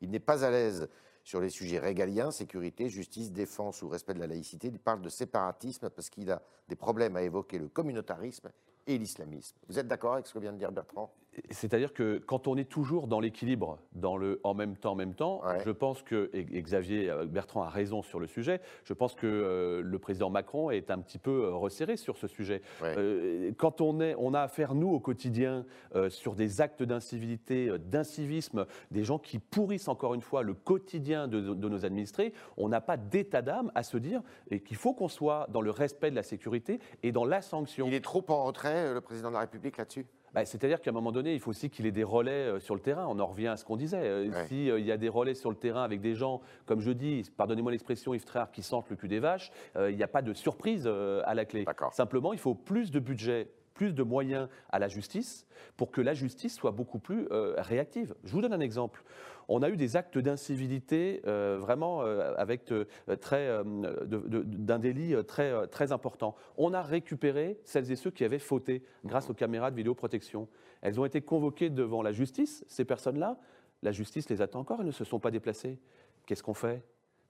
Il 0.00 0.10
n'est 0.10 0.20
pas 0.20 0.44
à 0.44 0.50
l'aise 0.50 0.88
sur 1.26 1.40
les 1.40 1.50
sujets 1.50 1.80
régaliens, 1.80 2.30
sécurité, 2.30 2.88
justice, 2.88 3.32
défense 3.32 3.82
ou 3.82 3.88
respect 3.88 4.14
de 4.14 4.20
la 4.20 4.28
laïcité. 4.28 4.68
Il 4.68 4.78
parle 4.78 5.02
de 5.02 5.08
séparatisme 5.08 5.90
parce 5.90 6.08
qu'il 6.08 6.30
a 6.30 6.40
des 6.68 6.76
problèmes 6.76 7.16
à 7.16 7.22
évoquer 7.22 7.58
le 7.58 7.66
communautarisme 7.66 8.48
et 8.86 8.96
l'islamisme. 8.96 9.56
Vous 9.68 9.76
êtes 9.76 9.88
d'accord 9.88 10.14
avec 10.14 10.28
ce 10.28 10.34
que 10.34 10.38
vient 10.38 10.52
de 10.52 10.58
dire 10.58 10.70
Bertrand? 10.70 11.12
C'est-à-dire 11.50 11.92
que 11.92 12.18
quand 12.18 12.48
on 12.48 12.56
est 12.56 12.68
toujours 12.68 13.06
dans 13.06 13.20
l'équilibre, 13.20 13.78
dans 13.92 14.16
le 14.16 14.40
en 14.44 14.54
même 14.54 14.76
temps, 14.76 14.92
en 14.92 14.94
même 14.94 15.14
temps, 15.14 15.42
je 15.64 15.70
pense 15.70 16.02
que, 16.02 16.30
et 16.32 16.44
Xavier 16.62 17.10
euh, 17.10 17.26
Bertrand 17.26 17.62
a 17.62 17.68
raison 17.68 18.02
sur 18.02 18.20
le 18.20 18.26
sujet, 18.26 18.60
je 18.84 18.92
pense 18.92 19.14
que 19.14 19.26
euh, 19.26 19.82
le 19.82 19.98
président 19.98 20.30
Macron 20.30 20.70
est 20.70 20.90
un 20.90 20.98
petit 20.98 21.18
peu 21.18 21.44
euh, 21.44 21.54
resserré 21.54 21.96
sur 21.96 22.16
ce 22.16 22.26
sujet. 22.26 22.62
quand 23.58 23.80
on, 23.80 24.00
est, 24.00 24.14
on 24.18 24.34
a 24.34 24.40
affaire, 24.40 24.74
nous, 24.74 24.88
au 24.88 25.00
quotidien, 25.00 25.64
sur 26.08 26.34
des 26.34 26.60
actes 26.60 26.82
d'incivilité, 26.82 27.70
d'incivisme, 27.78 28.66
des 28.90 29.04
gens 29.04 29.18
qui 29.18 29.38
pourrissent 29.38 29.88
encore 29.88 30.14
une 30.14 30.20
fois 30.20 30.42
le 30.42 30.54
quotidien 30.54 31.28
de, 31.28 31.40
de 31.40 31.68
nos 31.68 31.84
administrés, 31.84 32.32
on 32.56 32.68
n'a 32.68 32.80
pas 32.80 32.96
d'état 32.96 33.42
d'âme 33.42 33.70
à 33.74 33.82
se 33.82 33.96
dire 33.96 34.22
qu'il 34.64 34.76
faut 34.76 34.94
qu'on 34.94 35.08
soit 35.08 35.46
dans 35.50 35.60
le 35.60 35.70
respect 35.70 36.10
de 36.10 36.16
la 36.16 36.22
sécurité 36.22 36.80
et 37.02 37.12
dans 37.12 37.24
la 37.24 37.42
sanction. 37.42 37.86
Il 37.86 37.94
est 37.94 38.04
trop 38.04 38.24
en 38.28 38.44
retrait, 38.44 38.92
le 38.92 39.00
président 39.00 39.28
de 39.28 39.34
la 39.34 39.40
République, 39.40 39.76
là-dessus? 39.76 40.06
Bah, 40.36 40.44
c'est-à-dire 40.44 40.82
qu'à 40.82 40.90
un 40.90 40.92
moment 40.92 41.12
donné, 41.12 41.32
il 41.32 41.40
faut 41.40 41.48
aussi 41.48 41.70
qu'il 41.70 41.86
ait 41.86 41.92
des 41.92 42.04
relais 42.04 42.30
euh, 42.30 42.60
sur 42.60 42.74
le 42.74 42.80
terrain. 42.82 43.06
On 43.08 43.18
en 43.20 43.26
revient 43.26 43.46
à 43.46 43.56
ce 43.56 43.64
qu'on 43.64 43.78
disait. 43.78 44.02
Euh, 44.02 44.44
S'il 44.48 44.70
euh, 44.70 44.78
y 44.78 44.92
a 44.92 44.98
des 44.98 45.08
relais 45.08 45.32
sur 45.32 45.48
le 45.48 45.56
terrain 45.56 45.82
avec 45.82 46.02
des 46.02 46.14
gens, 46.14 46.42
comme 46.66 46.82
je 46.82 46.90
dis, 46.90 47.22
pardonnez-moi 47.38 47.72
l'expression, 47.72 48.12
Yves 48.12 48.26
Tréhard, 48.26 48.50
qui 48.50 48.62
sentent 48.62 48.90
le 48.90 48.96
cul 48.96 49.08
des 49.08 49.18
vaches, 49.18 49.50
il 49.78 49.96
n'y 49.96 50.02
a 50.02 50.08
pas 50.08 50.20
de 50.20 50.34
surprise 50.34 50.86
à 50.86 51.34
la 51.34 51.46
clé. 51.46 51.64
Simplement, 51.90 52.34
il 52.34 52.38
faut 52.38 52.54
plus 52.54 52.90
de 52.90 53.00
budget 53.00 53.48
plus 53.72 53.92
de 53.92 54.02
moyens 54.02 54.48
à 54.70 54.78
la 54.78 54.88
justice 54.88 55.46
pour 55.76 55.90
que 55.90 56.00
la 56.00 56.14
justice 56.14 56.54
soit 56.54 56.70
beaucoup 56.70 56.98
plus 56.98 57.28
réactive. 57.30 58.14
Je 58.24 58.32
vous 58.32 58.40
donne 58.40 58.54
un 58.54 58.60
exemple 58.60 59.04
on 59.48 59.62
a 59.62 59.68
eu 59.68 59.76
des 59.76 59.96
actes 59.96 60.18
d'incivilité 60.18 61.22
euh, 61.26 61.56
vraiment 61.60 62.02
euh, 62.02 62.34
avec 62.36 62.72
euh, 62.72 62.84
d'un 63.64 64.78
délit 64.78 65.14
très, 65.26 65.66
très 65.68 65.92
important. 65.92 66.34
On 66.56 66.74
a 66.74 66.82
récupéré 66.82 67.60
celles 67.64 67.90
et 67.90 67.96
ceux 67.96 68.10
qui 68.10 68.24
avaient 68.24 68.38
fauté 68.38 68.82
grâce 69.04 69.30
aux 69.30 69.34
caméras 69.34 69.70
de 69.70 69.76
vidéoprotection. 69.76 70.48
Elles 70.82 71.00
ont 71.00 71.04
été 71.04 71.20
convoquées 71.20 71.70
devant 71.70 72.02
la 72.02 72.12
justice, 72.12 72.64
ces 72.68 72.84
personnes-là. 72.84 73.38
La 73.82 73.92
justice 73.92 74.28
les 74.28 74.42
attend 74.42 74.60
encore, 74.60 74.80
elles 74.80 74.86
ne 74.86 74.92
se 74.92 75.04
sont 75.04 75.20
pas 75.20 75.30
déplacées. 75.30 75.78
Qu'est-ce 76.26 76.42
qu'on 76.42 76.54
fait? 76.54 76.82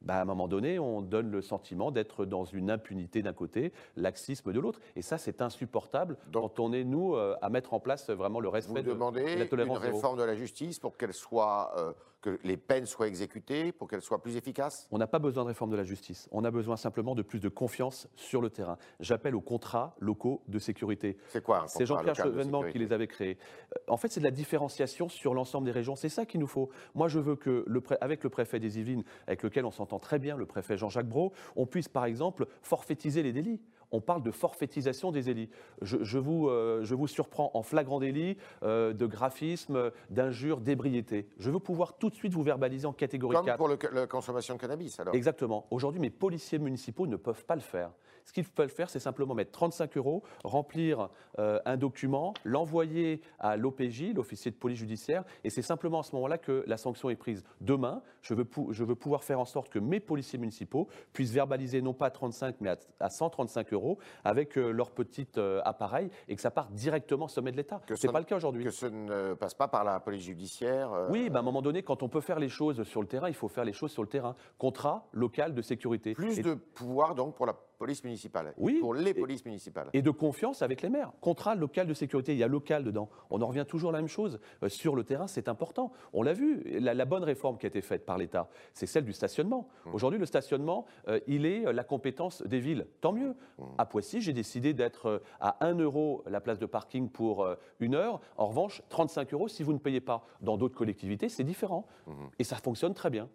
Bah, 0.03 0.17
à 0.17 0.23
un 0.23 0.25
moment 0.25 0.49
donné, 0.49 0.79
on 0.79 1.03
donne 1.03 1.31
le 1.31 1.43
sentiment 1.43 1.91
d'être 1.91 2.25
dans 2.25 2.45
une 2.45 2.71
impunité 2.71 3.23
d'un 3.23 3.33
côté, 3.33 3.73
laxisme 3.97 4.53
de 4.53 4.61
l'autre. 4.61 4.81
Et 4.95 5.03
ça, 5.03 5.19
c'est 5.19 5.43
insupportable 5.43 6.17
quand 6.33 6.61
on 6.61 6.73
est, 6.73 6.85
nous, 6.85 7.15
euh, 7.15 7.37
à 7.43 7.49
mettre 7.49 7.75
en 7.75 7.81
place 7.81 8.11
vraiment 8.11 8.41
le 8.41 8.49
respect 8.49 8.83
de, 8.83 8.93
la 8.93 9.47
tolérance. 9.47 9.79
Une 9.79 9.93
réforme 9.93 10.19
de 10.19 10.25
la 10.25 10.35
justice 10.35 10.79
pour 10.79 10.97
qu'elle 10.97 11.15
soit 11.15 11.73
euh, 11.77 11.93
que 12.27 12.41
les 12.43 12.57
peines 12.57 12.87
soient 12.87 13.07
exécutées, 13.07 13.71
pour 13.71 13.89
qu'elles 13.89 14.03
soient 14.03 14.21
plus 14.21 14.37
efficaces? 14.37 14.89
On 14.91 14.99
n'a 14.99 15.07
pas 15.07 15.21
besoin 15.21 15.45
de 15.45 15.49
réforme 15.49 15.71
de 15.71 15.77
la 15.77 15.85
justice. 15.85 16.29
On 16.33 16.45
a 16.45 16.51
besoin 16.51 16.77
simplement 16.77 17.15
de 17.15 17.23
plus 17.23 17.39
de 17.39 17.49
confiance 17.49 18.09
sur 18.17 18.41
le 18.41 18.51
terrain. 18.51 18.79
J'appelle 18.99 19.37
aux 19.37 19.41
contrats 19.41 19.95
locaux 20.01 20.43
de 20.49 20.59
sécurité. 20.59 21.17
C'est 21.29 21.43
quoi 21.43 21.63
un 21.63 21.69
C'est 21.69 21.87
Jean-Pierre 21.87 22.17
Chevènement 22.17 22.65
qui 22.65 22.79
les 22.79 22.93
avait 22.93 23.07
créés. 23.07 23.39
Euh, 23.77 23.93
en 23.93 23.97
fait, 23.97 24.09
c'est 24.09 24.19
de 24.19 24.25
la 24.25 24.33
différenciation 24.33 25.09
sur 25.09 25.35
l'ensemble 25.35 25.67
des 25.67 25.73
régions. 25.73 25.95
C'est 25.95 26.09
ça 26.09 26.27
qu'il 26.27 26.41
nous 26.41 26.49
faut. 26.49 26.69
Moi, 26.97 27.07
je 27.07 27.21
veux 27.21 27.37
que, 27.37 27.65
le 27.69 27.81
avec 28.01 28.25
le 28.25 28.31
préfet 28.31 28.59
des 28.59 28.81
Yvelines, 28.81 29.05
avec 29.29 29.45
lequel 29.45 29.65
on 29.65 29.71
s'entend 29.71 30.01
très 30.01 30.19
bien, 30.19 30.37
le 30.37 30.47
préfet 30.47 30.77
Jean-Jacques 30.77 31.09
Brault, 31.09 31.33
on 31.55 31.67
puisse, 31.67 31.89
par 31.89 32.07
exemple, 32.07 32.47
forfaitiser 32.61 33.23
les 33.23 33.33
délits 33.33 33.61
on 33.97 34.01
parle 34.01 34.23
de 34.23 34.31
forfaitisation 34.31 35.11
des 35.11 35.31
élits. 35.31 35.49
Je, 35.81 36.19
vous, 36.19 36.49
euh, 36.49 36.85
je 36.85 36.95
vous, 36.95 37.07
surprends 37.07 37.51
en 37.55 37.63
flagrant 37.63 37.99
délit 37.99 38.37
euh, 38.63 38.93
de 38.93 39.07
graphisme, 39.07 39.91
d'injure, 40.11 40.61
d'ébriété. 40.61 41.27
Je 41.39 41.51
veux 41.51 41.59
pouvoir 41.59 41.97
tout 41.97 42.11
de 42.11 42.15
suite 42.15 42.35
vous 42.35 42.43
verbaliser 42.43 42.87
en 42.87 42.93
catégorie 42.93 43.37
Comme 43.37 43.57
pour 43.57 43.69
la 43.69 44.07
consommation 44.07 44.55
de 44.55 44.61
cannabis, 44.61 45.01
alors 45.01 45.15
Exactement. 45.15 45.67
Aujourd'hui, 45.71 46.01
mes 46.01 46.11
policiers 46.11 46.59
municipaux 46.59 47.07
ne 47.07 47.17
peuvent 47.17 47.45
pas 47.45 47.55
le 47.55 47.63
faire. 47.63 47.91
Ce 48.27 48.33
qu'il 48.33 48.45
faut 48.45 48.69
faire, 48.69 48.91
c'est 48.91 48.99
simplement 48.99 49.35
mettre 49.35 49.53
35 49.53 49.97
euros, 49.97 50.23
remplir 50.43 51.09
euh, 51.39 51.61
un 51.65 51.77
document, 51.77 52.35
l'envoyer 52.45 53.23
à 53.39 53.57
l'OPJ, 53.57 54.15
l'officier 54.15 54.51
de 54.51 54.57
police 54.57 54.81
judiciaire, 54.81 55.23
et 55.45 55.51
c'est 55.51 55.63
simplement 55.63 56.01
à 56.01 56.03
ce 56.03 56.15
moment-là 56.17 56.37
que 56.37 56.65
la 56.67 56.77
sanction 56.77 57.09
est 57.09 57.17
prise. 57.17 57.45
Demain, 57.61 58.03
je 58.23 58.35
veux, 58.35 58.47
je 58.71 58.83
veux 58.83 58.97
pouvoir 58.97 59.23
faire 59.23 59.39
en 59.39 59.45
sorte 59.45 59.69
que 59.69 59.79
mes 59.79 60.01
policiers 60.01 60.41
municipaux 60.41 60.89
puissent 61.13 61.31
verbaliser 61.31 61.81
non 61.81 61.95
pas 61.95 62.07
à 62.07 62.11
35, 62.11 62.57
mais 62.61 62.71
à, 62.99 63.09
135 63.09 63.73
euros 63.73 63.99
avec 64.25 64.59
euh, 64.59 64.73
leur 64.73 64.91
petit 64.91 65.29
euh, 65.39 65.61
appareil 65.65 66.11
et 66.27 66.35
que 66.35 66.43
ça 66.43 66.51
parte 66.51 66.73
directement 66.73 67.27
au 67.27 67.29
sommet 67.29 67.53
de 67.53 67.57
l'État. 67.57 67.81
Ce 67.95 68.07
n'est 68.07 68.13
pas 68.13 68.19
le 68.19 68.25
cas 68.25 68.37
aujourd'hui. 68.37 68.65
Que 68.65 68.71
ce 68.71 68.87
ne 68.87 69.35
passe 69.35 69.55
pas 69.55 69.69
par 69.69 69.85
la 69.85 70.01
police 70.01 70.25
judiciaire 70.25 70.91
Oui, 71.11 71.31
bah, 71.31 71.39
à 71.39 71.43
un 71.43 71.45
moment 71.45 71.63
donné, 71.63 71.85
quand 71.85 72.03
on 72.03 72.09
peut 72.09 72.21
faire 72.21 72.41
les 72.41 72.49
choses 72.49 72.83
sur 72.83 73.03
le 73.03 73.07
terrain, 73.07 73.29
il 73.29 73.35
faut 73.35 73.49
faire 73.49 73.65
les 73.65 73.73
choses 73.73 73.93
sur 73.93 74.03
le 74.03 74.09
terrain. 74.09 74.35
Contrat 74.59 75.07
local 75.13 75.55
de 75.55 75.63
sécurité. 75.63 76.15
Plus 76.15 76.41
de 76.41 76.55
pouvoir 76.55 77.15
donc 77.15 77.37
pour 77.37 77.47
la 77.47 77.55
police 77.77 78.05
municipale. 78.05 78.55
Oui. 78.57 78.79
Pour 78.81 78.95
les 78.95 79.15
polices 79.15 79.45
municipales. 79.45 79.91
Et 79.93 80.03
de 80.03 80.11
confiance 80.11 80.63
avec 80.63 80.83
les 80.83 80.89
maires. 80.89 81.13
Contrat 81.21 81.55
local 81.55 81.87
de 81.87 81.95
sécurité, 81.95 82.33
il 82.33 82.39
y 82.39 82.43
a 82.43 82.49
local 82.49 82.85
dedans. 82.85 83.09
On 83.31 83.41
en 83.43 83.47
revient 83.47 83.65
toujours 83.67 83.91
à 83.91 83.93
la 83.93 83.99
même 83.99 84.09
chose. 84.09 84.41
Euh, 84.63 84.69
sur 84.69 84.97
le 84.97 85.05
terrain, 85.05 85.27
c'est 85.27 85.49
important. 85.49 85.93
On 86.13 86.23
l'a 86.23 86.33
vu. 86.33 86.63
La, 86.81 87.05
bonne 87.05 87.25
réforme 87.25 87.59
qui 87.59 87.67
a 87.67 87.69
été 87.69 87.83
faite 87.83 88.05
par 88.05 88.19
l'État, 88.19 88.49
c'est 88.73 88.87
celle 88.87 89.05
du 89.05 89.13
stationnement. 89.13 89.69
Mmh. 89.85 89.95
Aujourd'hui, 89.95 90.19
le 90.19 90.27
stationnement, 90.27 90.87
euh, 91.09 91.21
il 91.27 91.47
est 91.47 91.67
euh, 91.67 91.73
la 91.73 91.85
compétence 91.85 92.43
des 92.43 92.59
villes. 92.59 92.87
Tant 93.01 93.13
mieux. 93.13 93.35
Mmh. 93.59 93.65
À 93.79 93.87
Poissy, 93.87 94.21
j'ai 94.21 94.33
décidé 94.33 94.75
d'être 94.75 95.23
à 95.41 95.65
1 95.65 95.79
euro 95.79 96.25
la 96.27 96.41
place 96.41 96.59
de 96.59 96.67
parking 96.67 97.09
pour 97.09 97.47
une 97.81 97.95
heure. 97.95 98.21
En 98.37 98.47
revanche, 98.47 98.83
35 98.89 99.33
euros 99.35 99.49
si 99.49 99.63
vous 99.63 99.73
ne 99.73 99.79
payez 99.79 100.01
pas. 100.01 100.27
Dans 100.41 100.57
d'autres 100.57 100.77
collectivités, 100.77 101.29
c'est 101.29 101.45
différent. 101.45 101.87
Mmh. 102.07 102.13
Et 102.39 102.45
ça 102.45 102.57
fonctionne 102.57 102.95
très 102.95 103.11
bien. 103.11 103.29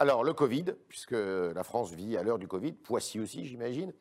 Alors, 0.00 0.24
le 0.24 0.32
Covid, 0.32 0.64
puisque 0.88 1.12
la 1.12 1.62
France 1.62 1.92
vit 1.92 2.16
à 2.16 2.24
l'heure 2.24 2.38
du 2.38 2.48
Covid, 2.48 2.72
Poissy 2.72 3.20
aussi, 3.20 3.44
j'imagine. 3.44 3.92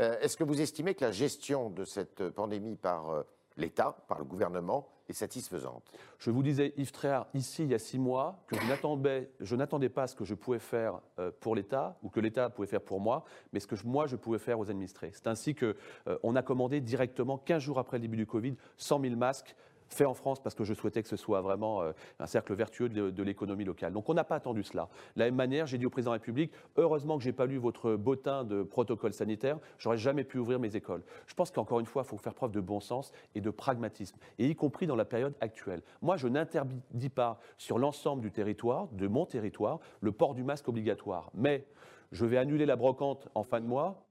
Euh, 0.00 0.18
est-ce 0.20 0.36
que 0.36 0.42
vous 0.42 0.60
estimez 0.60 0.94
que 0.94 1.04
la 1.04 1.12
gestion 1.12 1.70
de 1.70 1.84
cette 1.84 2.30
pandémie 2.30 2.74
par 2.74 3.10
euh, 3.10 3.22
l'État, 3.56 3.96
par 4.08 4.18
le 4.18 4.24
gouvernement, 4.24 4.88
est 5.08 5.12
satisfaisante? 5.12 5.84
Je 6.18 6.32
vous 6.32 6.42
disais, 6.42 6.74
Yves 6.76 6.90
Tréhard, 6.90 7.28
ici, 7.34 7.62
il 7.62 7.70
y 7.70 7.74
a 7.74 7.78
six 7.78 8.00
mois, 8.00 8.44
que 8.48 8.56
je 8.56 9.56
n'attendais 9.56 9.88
pas 9.88 10.08
ce 10.08 10.16
que 10.16 10.24
je 10.24 10.34
pouvais 10.34 10.58
faire 10.58 11.00
euh, 11.20 11.30
pour 11.38 11.54
l'État 11.54 11.96
ou 12.02 12.08
que 12.08 12.18
l'État 12.18 12.50
pouvait 12.50 12.66
faire 12.66 12.82
pour 12.82 13.00
moi, 13.00 13.24
mais 13.52 13.60
ce 13.60 13.68
que 13.68 13.76
moi, 13.84 14.08
je 14.08 14.16
pouvais 14.16 14.40
faire 14.40 14.58
aux 14.58 14.70
administrés. 14.70 15.12
C'est 15.14 15.28
ainsi 15.28 15.54
qu'on 15.54 16.36
a 16.36 16.42
commandé 16.42 16.80
directement, 16.80 17.38
15 17.38 17.62
jours 17.62 17.78
après 17.78 17.98
le 17.98 18.02
début 18.02 18.16
du 18.16 18.26
Covid, 18.26 18.56
100 18.76 19.00
000 19.02 19.14
masques 19.14 19.54
fait 19.88 20.04
en 20.04 20.14
France 20.14 20.40
parce 20.40 20.54
que 20.54 20.64
je 20.64 20.74
souhaitais 20.74 21.02
que 21.02 21.08
ce 21.08 21.16
soit 21.16 21.40
vraiment 21.40 21.82
euh, 21.82 21.92
un 22.18 22.26
cercle 22.26 22.54
vertueux 22.54 22.88
de, 22.88 23.22
l'économie 23.22 23.64
locale. 23.64 23.92
Donc 23.92 24.08
on 24.08 24.14
n'a 24.14 24.24
pas 24.24 24.36
attendu 24.36 24.62
cela. 24.62 24.88
De 25.16 25.20
la 25.20 25.24
même 25.26 25.34
manière, 25.34 25.66
j'ai 25.66 25.78
dit 25.78 25.86
au 25.86 25.90
président 25.90 26.12
de 26.12 26.16
la 26.16 26.20
République, 26.20 26.52
heureusement 26.76 27.18
que 27.18 27.24
je 27.24 27.28
n'ai 27.28 27.32
pas 27.32 27.46
lu 27.46 27.58
votre 27.58 27.96
bottin 27.96 28.44
de 28.44 28.62
protocole 28.62 29.12
sanitaire, 29.12 29.58
j'aurais 29.78 29.98
jamais 29.98 30.24
pu 30.24 30.38
ouvrir 30.38 30.58
mes 30.58 30.76
écoles. 30.76 31.02
Je 31.26 31.34
pense 31.34 31.50
qu'encore 31.50 31.80
une 31.80 31.86
fois, 31.86 32.02
il 32.04 32.08
faut 32.08 32.16
faire 32.16 32.34
preuve 32.34 32.52
de 32.52 32.60
bon 32.60 32.80
sens 32.80 33.12
et 33.34 33.40
de 33.40 33.50
pragmatisme, 33.50 34.16
et 34.38 34.46
y 34.46 34.54
compris 34.54 34.86
dans 34.86 34.96
la 34.96 35.04
période 35.04 35.34
actuelle. 35.40 35.82
Moi, 36.02 36.16
je 36.16 36.28
n'interdis 36.28 37.08
pas 37.08 37.40
sur 37.56 37.78
l'ensemble 37.78 38.22
du 38.22 38.30
territoire, 38.30 38.88
de 38.92 39.06
mon 39.06 39.26
territoire, 39.26 39.80
le 40.00 40.12
port 40.12 40.34
du 40.34 40.44
masque 40.44 40.68
obligatoire. 40.68 41.30
Mais 41.34 41.66
je 42.12 42.24
vais 42.24 42.38
annuler 42.38 42.66
la 42.66 42.76
brocante 42.76 43.28
en 43.34 43.42
fin 43.42 43.60
de 43.60 43.66
mois. 43.66 44.04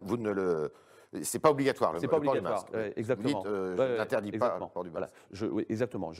Vous 0.00 0.16
ne 0.16 0.30
le 0.30 0.72
c'est 1.22 1.38
pas 1.38 1.50
obligatoire. 1.50 1.94
C'est 1.98 2.08
pas 2.08 2.18
obligatoire. 2.18 2.66
exactement. 2.96 3.42
Euh, 3.46 3.76
je 3.76 3.98
n'interdis 3.98 4.32
pas 4.32 4.58
le 4.58 4.66
port 4.66 4.84
du 4.84 4.90
masque. 4.90 5.14
Je, 5.30 5.46
exactement. 5.68 6.12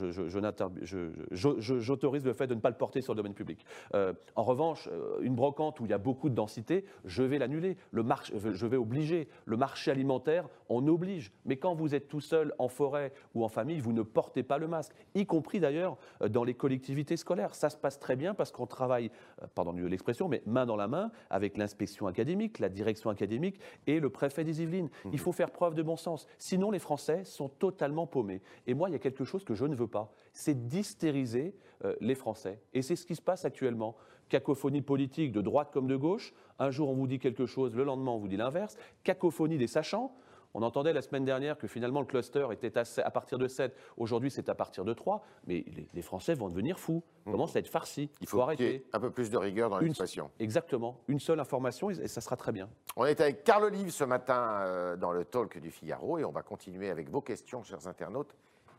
J'autorise 1.31 2.25
le 2.25 2.33
fait 2.33 2.47
de 2.47 2.55
ne 2.55 2.59
pas 2.59 2.69
le 2.69 2.77
porter 2.77 3.01
sur 3.01 3.13
le 3.13 3.17
domaine 3.17 3.33
public. 3.33 3.65
Euh, 3.93 4.13
en 4.35 4.43
revanche, 4.43 4.89
euh, 4.91 5.19
une 5.21 5.35
brocante 5.35 5.79
où 5.79 5.85
il 5.85 5.91
y 5.91 5.93
a 5.93 5.97
beaucoup 5.97 6.29
de 6.29 6.35
densité, 6.35 6.85
je 7.05 7.23
vais 7.23 7.37
l'annuler. 7.37 7.77
Le 7.91 8.03
je 8.33 8.65
vais 8.65 8.77
obliger. 8.77 9.27
Le 9.45 9.57
marché 9.57 9.91
alimentaire, 9.91 10.47
on 10.69 10.87
oblige. 10.87 11.31
Mais 11.45 11.57
quand 11.57 11.75
vous 11.75 11.93
êtes 11.93 12.07
tout 12.07 12.21
seul 12.21 12.53
en 12.57 12.67
forêt 12.67 13.13
ou 13.35 13.43
en 13.43 13.49
famille, 13.49 13.79
vous 13.79 13.93
ne 13.93 14.01
portez 14.01 14.43
pas 14.43 14.57
le 14.57 14.67
masque. 14.67 14.93
Y 15.13 15.25
compris 15.25 15.59
d'ailleurs 15.59 15.97
dans 16.27 16.43
les 16.43 16.55
collectivités 16.55 17.17
scolaires. 17.17 17.53
Ça 17.53 17.69
se 17.69 17.77
passe 17.77 17.99
très 17.99 18.15
bien 18.15 18.33
parce 18.33 18.51
qu'on 18.51 18.65
travaille, 18.65 19.11
pardon 19.53 19.71
l'expression, 19.71 20.27
mais 20.27 20.41
main 20.45 20.65
dans 20.65 20.75
la 20.75 20.87
main 20.87 21.11
avec 21.29 21.57
l'inspection 21.57 22.07
académique, 22.07 22.59
la 22.59 22.69
direction 22.69 23.09
académique 23.09 23.59
et 23.87 23.99
le 23.99 24.09
préfet 24.09 24.43
des 24.43 24.61
Yvelines. 24.61 24.78
Il 25.05 25.11
mhm. 25.11 25.17
faut 25.17 25.31
faire 25.31 25.51
preuve 25.51 25.75
de 25.75 25.83
bon 25.83 25.97
sens. 25.97 26.27
Sinon, 26.37 26.71
les 26.71 26.79
Français 26.79 27.23
sont 27.23 27.49
totalement 27.49 28.07
paumés. 28.07 28.41
Et 28.67 28.73
moi, 28.73 28.89
il 28.89 28.93
y 28.93 28.95
a 28.95 28.99
quelque 28.99 29.23
chose 29.23 29.43
que 29.43 29.53
je 29.53 29.65
ne 29.65 29.75
veux 29.75 29.87
pas, 29.87 30.13
c'est 30.33 30.67
d'hystériser 30.67 31.55
euh, 31.83 31.95
les 32.01 32.15
Français. 32.15 32.59
Et 32.73 32.81
c'est 32.81 32.95
ce 32.95 33.05
qui 33.05 33.15
se 33.15 33.21
passe 33.21 33.45
actuellement. 33.45 33.95
Cacophonie 34.29 34.81
politique 34.81 35.31
de 35.31 35.41
droite 35.41 35.69
comme 35.71 35.87
de 35.87 35.95
gauche. 35.95 36.33
Un 36.59 36.71
jour, 36.71 36.89
on 36.89 36.93
vous 36.93 37.07
dit 37.07 37.19
quelque 37.19 37.45
chose, 37.45 37.75
le 37.75 37.83
lendemain, 37.83 38.11
on 38.11 38.19
vous 38.19 38.27
dit 38.27 38.37
l'inverse. 38.37 38.77
Cacophonie 39.03 39.57
des 39.57 39.67
sachants. 39.67 40.15
On 40.53 40.63
entendait 40.63 40.93
la 40.93 41.01
semaine 41.01 41.25
dernière 41.25 41.57
que 41.57 41.67
finalement 41.67 41.99
le 41.99 42.05
cluster 42.05 42.47
était 42.51 42.73
à, 42.77 43.11
partir 43.11 43.37
de 43.37 43.47
7, 43.47 43.75
aujourd'hui 43.97 44.31
c'est 44.31 44.49
à 44.49 44.55
partir 44.55 44.83
de 44.83 44.93
3, 44.93 45.23
mais 45.45 45.63
les, 45.93 46.01
Français 46.01 46.33
vont 46.33 46.49
devenir 46.49 46.79
fous, 46.79 47.03
mmh. 47.25 47.31
commencent 47.31 47.55
à 47.55 47.59
être 47.59 47.67
farcis. 47.67 48.09
Il 48.21 48.27
faut, 48.27 48.41
arrêter. 48.41 48.85
un 48.93 48.99
peu 48.99 49.11
plus 49.11 49.29
de 49.29 49.37
rigueur 49.37 49.69
dans 49.69 49.77
l'expression. 49.79 50.31
Exactement, 50.39 50.99
une 51.07 51.19
seule 51.19 51.39
information 51.39 51.91
et, 51.91 52.07
ça 52.07 52.21
sera 52.21 52.35
très 52.35 52.51
bien. 52.51 52.67
On 52.95 53.05
est 53.05 53.21
avec 53.21 53.43
Carl 53.43 53.63
Olive 53.63 53.91
ce 53.91 54.03
matin 54.03 54.61
euh, 54.61 54.95
dans 54.95 55.11
le 55.11 55.23
talk 55.25 55.59
du 55.59 55.69
Figaro 55.69 56.17
et 56.17 56.25
on 56.25 56.31
va 56.31 56.41
continuer 56.41 56.89
avec 56.89 57.09
vos 57.09 57.21
questions, 57.21 57.63
chers 57.63 57.87
internautes, 57.87 58.35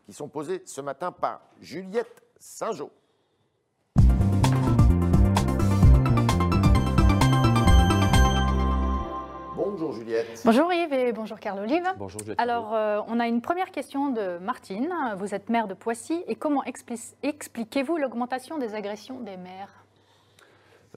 qui 0.06 0.12
sont 0.12 0.28
posées 0.28 0.62
ce 0.64 0.80
matin 0.80 1.12
par 1.12 1.40
Juliette 1.60 2.24
Saint-Jean. 2.38 2.90
Bonjour 9.70 9.92
Juliette. 9.92 10.42
Bonjour 10.44 10.72
Yves 10.72 10.92
et 10.92 11.12
bonjour 11.12 11.38
Carl 11.38 11.60
Olive. 11.60 11.84
Bonjour 11.96 12.20
Juliette. 12.20 12.40
Alors, 12.40 12.74
euh, 12.74 13.00
on 13.06 13.20
a 13.20 13.28
une 13.28 13.40
première 13.40 13.70
question 13.70 14.10
de 14.10 14.38
Martine. 14.38 14.92
Vous 15.16 15.32
êtes 15.34 15.48
maire 15.48 15.68
de 15.68 15.74
Poissy 15.74 16.24
et 16.26 16.34
comment 16.34 16.62
expliquez-vous 17.22 17.96
l'augmentation 17.96 18.58
des 18.58 18.74
agressions 18.74 19.20
des 19.20 19.36
maires? 19.36 19.84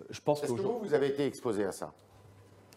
Je 0.10 0.20
pense 0.20 0.44
Est-ce 0.44 0.53
que 0.53 0.62
vous, 0.62 0.80
vous 0.80 0.94
avez 0.96 1.08
été 1.08 1.25
exposé 1.27 1.65
à 1.65 1.72
ça? 1.72 1.94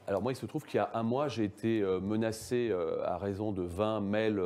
Alors 0.06 0.22
moi, 0.22 0.32
il 0.32 0.36
se 0.36 0.46
trouve 0.46 0.64
qu'il 0.64 0.76
y 0.76 0.80
a 0.80 0.90
un 0.94 1.02
mois, 1.02 1.28
j'ai 1.28 1.44
été 1.44 1.82
euh, 1.82 2.00
menacé 2.00 2.68
euh, 2.70 3.04
à 3.04 3.18
raison 3.18 3.50
de 3.50 3.62
20 3.62 4.00
mails 4.00 4.40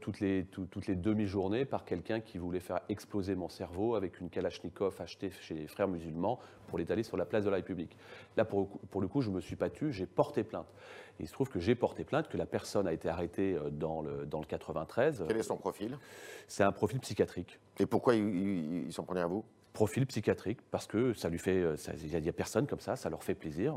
toutes 0.00 0.20
les, 0.20 0.44
toutes 0.44 0.86
les 0.86 0.94
demi-journées 0.94 1.64
par 1.64 1.84
quelqu'un 1.84 2.20
qui 2.20 2.38
voulait 2.38 2.60
faire 2.60 2.80
exploser 2.88 3.34
mon 3.34 3.48
cerveau 3.48 3.96
avec 3.96 4.20
une 4.20 4.30
Kalachnikov 4.30 5.00
achetée 5.00 5.30
chez 5.40 5.54
les 5.54 5.66
frères 5.66 5.88
musulmans 5.88 6.38
pour 6.68 6.78
l'étaler 6.78 7.02
sur 7.02 7.16
la 7.16 7.24
place 7.24 7.44
de 7.44 7.50
la 7.50 7.56
République. 7.56 7.96
Là, 8.36 8.44
pour, 8.44 8.68
pour 8.90 9.00
le 9.00 9.08
coup, 9.08 9.20
je 9.20 9.30
ne 9.30 9.34
me 9.34 9.40
suis 9.40 9.56
pas 9.56 9.68
tu, 9.68 9.92
j'ai 9.92 10.06
porté 10.06 10.44
plainte. 10.44 10.72
Et 11.18 11.24
il 11.24 11.26
se 11.26 11.32
trouve 11.32 11.48
que 11.48 11.58
j'ai 11.58 11.74
porté 11.74 12.04
plainte, 12.04 12.28
que 12.28 12.38
la 12.38 12.46
personne 12.46 12.86
a 12.86 12.92
été 12.92 13.08
arrêtée 13.08 13.54
euh, 13.54 13.70
dans 13.70 14.02
le, 14.02 14.26
dans 14.26 14.38
le 14.38 14.46
93. 14.46 15.24
Quel 15.26 15.36
est 15.36 15.42
son 15.42 15.56
profil? 15.56 15.98
C'est 16.46 16.62
un 16.62 16.72
profil 16.72 17.00
psychiatrique. 17.00 17.58
Et 17.78 17.86
pourquoi 17.86 18.14
ils 18.14 18.92
s'en 18.92 19.02
prenaient 19.02 19.22
à 19.22 19.26
vous? 19.26 19.44
Profil 19.72 20.06
psychiatrique 20.06 20.58
parce 20.70 20.86
que 20.86 21.12
ça 21.14 21.28
lui 21.28 21.38
fait, 21.38 21.56
euh, 21.56 21.76
il 22.02 22.24
y 22.24 22.28
a 22.28 22.32
personne 22.32 22.66
comme 22.66 22.80
ça, 22.80 22.96
ça 22.96 23.08
leur 23.08 23.22
fait 23.22 23.34
plaisir 23.34 23.74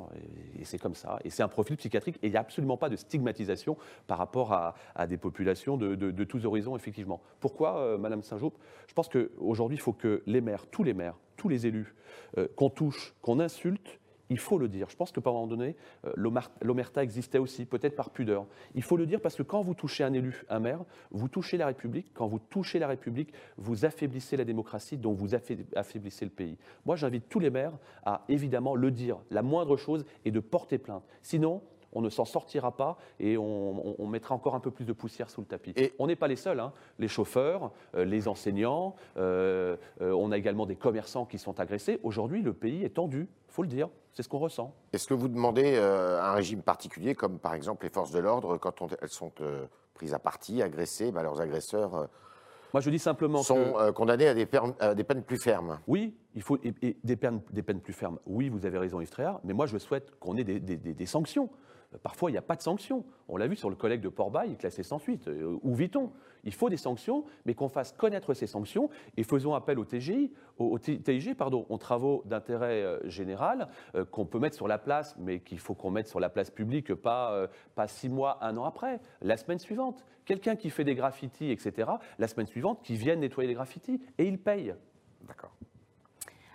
et, 0.59 0.65
c'est 0.65 0.79
comme 0.79 0.95
ça. 0.95 1.19
Et 1.23 1.29
c'est 1.29 1.43
un 1.43 1.47
profil 1.47 1.77
psychiatrique 1.77 2.17
et 2.23 2.27
il 2.27 2.31
n'y 2.31 2.37
a 2.37 2.39
absolument 2.39 2.77
pas 2.77 2.89
de 2.89 2.95
stigmatisation 2.95 3.77
par 4.07 4.17
rapport 4.17 4.53
à, 4.53 5.07
des 5.07 5.17
populations 5.17 5.77
de, 5.77 6.23
tous 6.23 6.45
horizons, 6.45 6.75
effectivement. 6.75 7.21
Pourquoi, 7.39 7.77
euh, 7.77 7.97
Madame 7.97 8.23
Saint-Jean 8.23 8.51
Je 8.87 8.93
pense 8.93 9.09
qu'aujourd'hui, 9.09 9.77
il 9.77 9.81
faut 9.81 9.93
que 9.93 10.23
les 10.25 10.41
maires, 10.41 10.65
tous 10.67 10.83
les 10.83 10.93
maires, 10.93 11.17
tous 11.35 11.49
les 11.49 11.67
élus, 11.67 11.95
euh, 12.37 12.47
qu'on 12.55 12.69
touche, 12.69 13.13
qu'on 13.21 13.39
insulte, 13.39 13.99
il 14.29 14.39
faut 14.39 14.57
le 14.57 14.67
dire. 14.67 14.89
Je 14.89 14.95
pense 14.95 15.11
que 15.11 15.19
par 15.19 15.33
un 15.33 15.35
moment 15.37 15.47
donné, 15.47 15.75
euh, 16.05 16.13
l'omerta 16.61 17.03
existait 17.03 17.37
aussi, 17.37 17.65
peut-être 17.65 17.95
par 17.95 18.09
pudeur. 18.09 18.45
Il 18.75 18.83
faut 18.83 18.97
le 18.97 19.05
dire 19.05 19.21
parce 19.21 19.35
que 19.35 19.43
quand 19.43 19.61
vous 19.61 19.73
touchez 19.73 20.03
un 20.03 20.13
élu, 20.13 20.43
un 20.49 20.59
maire, 20.59 20.83
vous 21.11 21.27
touchez 21.27 21.57
la 21.57 21.67
République. 21.67 22.11
Quand 22.13 22.27
vous 22.27 22.39
touchez 22.39 22.79
la 22.79 22.87
République, 22.87 23.33
vous 23.57 23.85
affaiblissez 23.85 24.37
la 24.37 24.45
démocratie, 24.45 24.97
donc 24.97 25.17
vous 25.17 25.35
affaiblissez 25.35 26.25
le 26.25 26.31
pays. 26.31 26.57
Moi, 26.85 26.95
j'invite 26.95 27.27
tous 27.29 27.39
les 27.39 27.49
maires 27.49 27.73
à 28.05 28.23
évidemment 28.29 28.75
le 28.75 28.91
dire, 28.91 29.19
la 29.29 29.41
moindre 29.41 29.77
chose, 29.77 30.05
et 30.25 30.31
de 30.31 30.39
porter 30.39 30.77
plainte. 30.77 31.03
Sinon, 31.21 31.61
on 31.93 32.01
ne 32.01 32.09
s'en 32.09 32.25
sortira 32.25 32.75
pas 32.75 32.97
et 33.19 33.37
on, 33.37 34.07
mettra 34.07 34.35
encore 34.35 34.53
un 34.53 34.59
peu 34.59 34.71
plus 34.71 34.85
de 34.85 34.93
poussière 34.93 35.29
sous 35.29 35.41
le 35.41 35.47
tapis. 35.47 35.73
Et 35.75 35.93
on 35.97 36.07
n'est 36.07 36.15
pas 36.15 36.27
les 36.27 36.35
seuls, 36.35 36.59
hein. 36.59 36.71
les 36.99 37.07
chauffeurs, 37.07 37.71
euh, 37.95 38.05
les 38.05 38.27
enseignants, 38.27 38.95
euh, 39.17 39.75
euh, 40.01 40.11
on 40.11 40.31
a 40.31 40.37
également 40.37 40.65
des 40.65 40.75
commerçants 40.75 41.25
qui 41.25 41.39
sont 41.39 41.59
agressés. 41.59 41.99
Aujourd'hui, 42.03 42.41
le 42.41 42.53
pays 42.53 42.83
est 42.83 42.95
tendu, 42.95 43.27
il 43.49 43.53
faut 43.53 43.63
le 43.63 43.69
dire, 43.69 43.89
c'est 44.13 44.21
ce 44.21 44.29
qu'on 44.29 44.39
ressent. 44.39 44.75
Est-ce 44.91 45.07
que 45.07 45.13
vous 45.13 45.27
demandez 45.27 45.77
un 45.77 46.33
régime 46.33 46.61
particulier, 46.61 47.15
comme 47.15 47.39
par 47.39 47.55
exemple 47.55 47.85
les 47.85 47.91
forces 47.91 48.11
de 48.11 48.19
l'ordre, 48.19 48.57
quand 48.57 48.83
elles 49.01 49.09
sont 49.09 49.31
prises 49.95 50.13
à 50.13 50.19
partie, 50.19 50.61
agressées, 50.61 51.11
bah, 51.11 51.23
leurs 51.23 51.41
agresseurs 51.41 52.07
moi, 52.73 52.81
je 52.81 52.89
dis 52.89 52.97
simplement 52.97 53.43
sont 53.43 53.75
condamnés 53.93 54.27
à 54.27 54.33
des, 54.33 54.47
peines 54.47 55.21
plus 55.21 55.37
fermes? 55.37 55.79
Oui, 55.85 56.15
il 56.33 56.41
faut 56.41 56.57
et, 56.63 56.97
des, 57.03 57.15
peines, 57.15 57.39
des, 57.51 57.61
peines, 57.61 57.79
plus 57.79 57.93
fermes. 57.93 58.17
Oui, 58.25 58.49
vous 58.49 58.65
avez 58.65 58.79
raison, 58.79 58.99
Yves 58.99 59.11
Tréhard, 59.11 59.39
mais 59.43 59.53
moi, 59.53 59.67
je 59.67 59.77
souhaite 59.77 60.09
qu'on 60.19 60.37
ait 60.37 60.43
des, 60.43 60.59
des 60.59 61.05
sanctions. 61.05 61.51
Parfois, 62.01 62.29
il 62.29 62.33
n'y 62.33 62.39
a 62.39 62.43
pas 62.43 62.55
de 62.55 62.61
sanction. 62.61 63.05
On 63.27 63.37
l'a 63.37 63.47
vu 63.47 63.55
sur 63.55 63.69
le 63.69 63.75
collègue 63.75 64.01
de 64.01 64.09
Port-Bail, 64.09 64.57
classé 64.57 64.83
sans 64.83 64.99
suite. 64.99 65.27
Euh, 65.27 65.57
où 65.61 65.73
vit-on? 65.75 66.11
Il 66.43 66.53
faut 66.53 66.69
des 66.69 66.77
sanctions, 66.77 67.23
mais 67.45 67.53
qu'on 67.53 67.69
fasse 67.69 67.93
connaître 67.93 68.33
ces 68.33 68.47
sanctions 68.47 68.89
et 69.17 69.23
faisons 69.23 69.53
appel 69.53 69.79
au 69.79 69.85
TGI, 69.85 70.31
au, 70.57 70.77
TIG, 70.77 71.35
pardon, 71.35 71.65
aux 71.69 71.77
travaux 71.77 72.23
d'intérêt 72.25 72.83
euh, 72.83 73.09
général 73.09 73.69
euh, 73.95 74.05
qu'on 74.05 74.25
peut 74.25 74.39
mettre 74.39 74.55
sur 74.55 74.67
la 74.67 74.77
place, 74.77 75.15
mais 75.19 75.39
qu'il 75.39 75.59
faut 75.59 75.73
qu'on 75.73 75.91
mette 75.91 76.07
sur 76.07 76.19
la 76.19 76.29
place 76.29 76.51
publique, 76.51 76.93
pas, 76.93 77.33
euh, 77.33 77.47
pas 77.75 77.87
six 77.87 78.09
mois, 78.09 78.39
un 78.41 78.57
an 78.57 78.65
après, 78.65 78.99
la 79.21 79.37
semaine 79.37 79.59
suivante. 79.59 80.05
Quelqu'un 80.25 80.55
qui 80.55 80.69
fait 80.69 80.83
des 80.83 80.95
graffitis, 80.95 81.51
etc., 81.51 81.91
la 82.19 82.27
semaine 82.27 82.47
suivante, 82.47 82.81
qui 82.83 82.95
vienne 82.95 83.19
nettoyer 83.19 83.47
les 83.47 83.55
graffitis, 83.55 84.01
et 84.17 84.25
il 84.25 84.37
paye. 84.37 84.73
D'accord. 85.21 85.55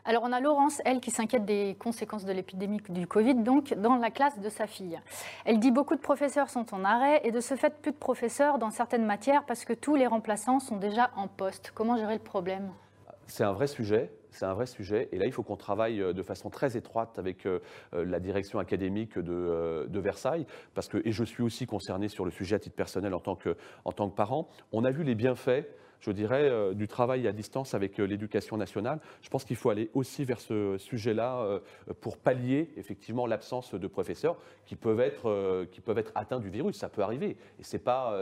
Alors 0.08 0.22
on 0.24 0.32
a 0.32 0.40
Laurence, 0.40 0.80
elle, 0.86 1.00
qui 1.00 1.10
s'inquiète 1.10 1.44
des 1.44 1.76
conséquences 1.78 2.24
de 2.24 2.32
l'épidémie 2.32 2.80
du 2.88 3.06
Covid, 3.06 3.34
donc 3.34 3.74
dans 3.74 3.96
la 3.96 4.10
classe 4.10 4.40
de 4.40 4.48
sa 4.48 4.66
fille. 4.66 4.98
Elle 5.44 5.58
dit 5.58 5.70
beaucoup 5.70 5.94
de 5.96 6.00
professeurs 6.00 6.48
sont 6.48 6.74
en 6.74 6.82
arrêt 6.82 7.20
et 7.24 7.30
de 7.30 7.40
ce 7.40 7.56
fait 7.56 7.82
plus 7.82 7.92
de 7.92 7.96
professeurs 7.98 8.56
dans 8.56 8.70
certaines 8.70 9.04
matières 9.04 9.44
parce 9.44 9.66
que 9.66 9.74
tous 9.74 9.96
les 9.96 10.06
remplaçants 10.06 10.60
sont 10.60 10.78
déjà 10.78 11.10
en 11.14 11.28
poste. 11.28 11.72
Comment 11.74 11.98
gérer 11.98 12.14
le 12.14 12.22
problème? 12.22 12.70
C'est 13.26 13.44
un 13.44 13.52
vrai 13.52 13.66
sujet. 13.66 14.10
C'est 14.30 14.46
un 14.46 14.54
vrai 14.54 14.64
sujet. 14.64 15.10
Et 15.12 15.18
là, 15.18 15.26
il 15.26 15.32
faut 15.32 15.42
qu'on 15.42 15.56
travaille 15.56 16.00
euh, 16.00 16.14
de 16.14 16.22
façon 16.22 16.48
très 16.48 16.78
étroite 16.78 17.18
avec 17.18 17.44
euh, 17.44 17.58
euh, 17.92 18.04
la 18.06 18.18
direction 18.18 18.58
académique 18.60 19.18
de, 19.18 19.98
Versailles. 19.98 20.46
Parce 20.74 20.88
que, 20.88 21.02
et 21.04 21.12
je 21.12 21.24
suis 21.24 21.42
aussi 21.42 21.66
concerné 21.66 22.08
sur 22.08 22.24
le 22.24 22.30
sujet 22.30 22.56
à 22.56 22.58
titre 22.58 22.76
personnel 22.76 23.12
en 23.12 23.20
tant 23.20 23.36
que, 23.36 23.56
en 23.84 23.92
tant 23.92 24.08
que 24.08 24.14
parent. 24.14 24.48
On 24.72 24.84
a 24.84 24.90
vu 24.90 25.02
les 25.02 25.14
bienfaits 25.14 25.66
je 26.00 26.10
dirais, 26.10 26.48
euh, 26.48 26.74
du 26.74 26.88
travail 26.88 27.26
à 27.26 27.32
distance 27.32 27.74
avec 27.74 27.98
euh, 27.98 28.04
l'éducation 28.04 28.56
nationale. 28.56 29.00
Je 29.22 29.28
pense 29.28 29.44
qu'il 29.44 29.56
faut 29.56 29.70
aller 29.70 29.90
aussi 29.94 30.24
vers 30.24 30.40
ce 30.40 30.76
sujet-là 30.78 31.40
euh, 31.40 31.60
pour 32.00 32.16
pallier 32.18 32.70
effectivement 32.76 33.26
l'absence 33.26 33.74
de 33.74 33.86
professeurs 33.86 34.36
qui 34.64 34.76
peuvent 34.76 35.00
être, 35.00 36.12
atteints 36.14 36.40
du 36.40 36.50
virus. 36.50 36.76
Ça 36.76 36.88
peut 36.88 37.02
arriver. 37.02 37.36
Et 37.58 37.62
c'est 37.62 37.78
pas, 37.78 38.16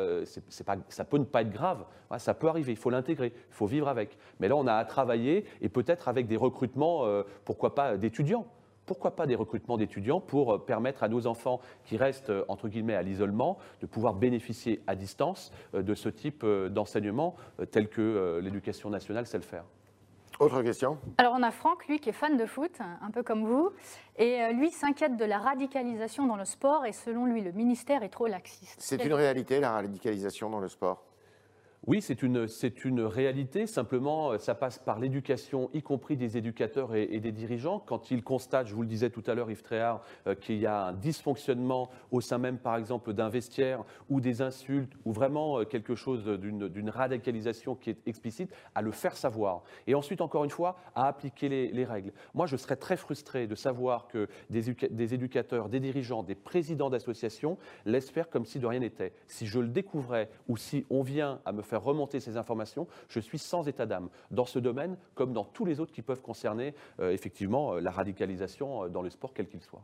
pas, 0.64 0.76
ça 0.88 1.04
peut 1.04 1.18
ne 1.18 1.24
pas 1.24 1.42
être 1.42 1.50
grave. 1.50 1.84
ça 2.18 2.34
peut 2.34 2.48
arriver. 2.48 2.72
Il 2.72 2.78
faut 2.78 2.90
l'intégrer. 2.90 3.32
Il 3.34 3.54
faut 3.54 3.66
vivre 3.66 3.88
avec. 3.88 4.16
Mais 4.40 4.48
là, 4.48 4.56
on 4.56 4.66
a 4.66 4.74
à 4.74 4.84
travailler 4.84 5.44
et 5.60 5.68
peut-être 5.68 6.08
avec 6.08 6.26
des 6.28 6.36
recrutements, 6.36 7.04
pourquoi 7.44 7.74
pas, 7.74 7.96
d'étudiants 7.96 8.46
pourquoi 8.86 9.16
pas 9.16 9.26
des 9.26 9.34
recrutements 9.34 9.76
d'étudiants 9.76 10.20
pour 10.20 10.54
euh, 10.54 10.58
permettre 10.58 11.02
à 11.02 11.08
nos 11.08 11.26
enfants 11.26 11.60
qui 11.84 11.96
restent, 11.96 12.30
euh, 12.30 12.44
entre 12.48 12.68
guillemets, 12.68 12.94
à 12.94 13.02
l'isolement, 13.02 13.58
de 13.80 13.86
pouvoir 13.86 14.14
bénéficier 14.14 14.80
à 14.86 14.94
distance 14.94 15.52
euh, 15.74 15.82
de 15.82 15.94
ce 15.94 16.08
type 16.08 16.44
d'enseignement 16.46 17.34
tel 17.70 17.88
que 17.88 18.38
l'éducation 18.42 18.90
nationale 18.90 19.26
sait 19.26 19.38
le 19.38 19.42
faire. 19.42 19.64
Autre 20.38 20.62
question? 20.62 20.98
Alors 21.18 21.34
on 21.36 21.42
a 21.42 21.50
Franck, 21.50 21.86
lui 21.88 21.98
qui 21.98 22.10
est 22.10 22.12
fan 22.12 22.36
de 22.36 22.46
foot, 22.46 22.70
un 22.80 23.10
peu 23.10 23.22
comme 23.22 23.44
vous, 23.44 23.70
et 24.16 24.52
lui 24.52 24.70
s'inquiète 24.70 25.16
de 25.16 25.24
la 25.24 25.38
radicalisation 25.38 26.26
dans 26.26 26.36
le 26.36 26.44
sport 26.44 26.84
et 26.84 26.92
selon 26.92 27.26
lui 27.26 27.40
le 27.40 27.52
ministère 27.52 28.02
est 28.02 28.10
trop 28.10 28.26
laxiste. 28.26 28.76
C'est 28.78 29.02
une 29.04 29.14
réalité 29.14 29.60
la 29.60 29.72
radicalisation 29.72 30.50
dans 30.50 30.60
le 30.60 30.68
sport? 30.68 31.02
Oui, 31.86 32.02
c'est 32.02 32.24
une, 32.24 32.48
une, 32.84 33.00
réalité. 33.02 33.68
Simplement, 33.68 34.32
euh, 34.32 34.38
ça 34.38 34.56
passe 34.56 34.76
par 34.76 34.98
l'éducation, 34.98 35.70
y 35.72 35.82
compris 35.82 36.16
des 36.16 36.36
éducateurs 36.36 36.96
et, 36.96 37.20
des 37.20 37.30
dirigeants. 37.30 37.78
Quand 37.78 38.10
ils 38.10 38.24
constatent, 38.24 38.66
je 38.66 38.74
vous 38.74 38.82
le 38.82 38.88
disais 38.88 39.08
tout 39.08 39.22
à 39.28 39.34
l'heure, 39.34 39.48
Yves 39.52 39.62
Tréhard, 39.62 40.00
euh, 40.26 40.34
qu'il 40.34 40.56
y 40.56 40.66
a 40.66 40.86
un 40.86 40.92
dysfonctionnement 40.92 41.88
au 42.10 42.20
sein 42.20 42.38
même, 42.38 42.58
par 42.58 42.76
exemple, 42.76 43.12
d'un 43.12 43.28
vestiaire 43.28 43.84
ou 44.08 44.20
des 44.20 44.42
insultes 44.42 44.92
ou 45.04 45.12
vraiment 45.12 45.60
euh, 45.60 45.64
quelque 45.64 45.94
chose 45.94 46.24
d'une 46.26 46.90
radicalisation 46.90 47.76
qui 47.76 47.90
est 47.90 48.08
explicite, 48.08 48.52
à 48.74 48.82
le 48.82 48.90
faire 48.90 49.16
savoir. 49.16 49.62
Et 49.86 49.94
ensuite, 49.94 50.20
encore 50.20 50.42
une 50.42 50.50
fois, 50.50 50.78
à 50.96 51.06
appliquer 51.06 51.48
les, 51.48 51.84
règles. 51.84 52.12
Moi, 52.34 52.46
je 52.46 52.56
serais 52.56 52.74
très 52.74 52.96
frustré 52.96 53.46
de 53.46 53.54
savoir 53.54 54.08
que 54.08 54.26
des, 54.50 54.74
des 54.90 55.14
éducateurs, 55.14 55.68
des 55.68 55.78
dirigeants, 55.78 56.24
des 56.24 56.34
présidents 56.34 56.90
d'associations 56.90 57.58
laissent 57.84 58.10
faire 58.10 58.28
comme 58.28 58.44
si 58.44 58.58
de 58.58 58.66
rien 58.66 58.80
n'était. 58.80 59.12
Si 59.28 59.46
je 59.46 59.60
le 59.60 59.68
découvrais 59.68 60.28
ou 60.48 60.56
si 60.56 60.84
on 60.90 61.02
vient 61.02 61.40
à 61.44 61.52
me 61.52 61.62
faire 61.62 61.75
remonter 61.78 62.20
ces 62.20 62.36
informations, 62.36 62.86
je 63.08 63.20
suis 63.20 63.38
sans 63.38 63.68
état 63.68 63.86
d'âme 63.86 64.08
dans 64.30 64.46
ce 64.46 64.58
domaine 64.58 64.96
comme 65.14 65.32
dans 65.32 65.44
tous 65.44 65.64
les 65.64 65.80
autres 65.80 65.92
qui 65.92 66.02
peuvent 66.02 66.22
concerner 66.22 66.74
euh, 67.00 67.10
effectivement 67.10 67.74
euh, 67.74 67.80
la 67.80 67.90
radicalisation 67.90 68.84
euh, 68.84 68.88
dans 68.88 69.02
le 69.02 69.10
sport 69.10 69.32
quel 69.34 69.48
qu'il 69.48 69.62
soit. 69.62 69.82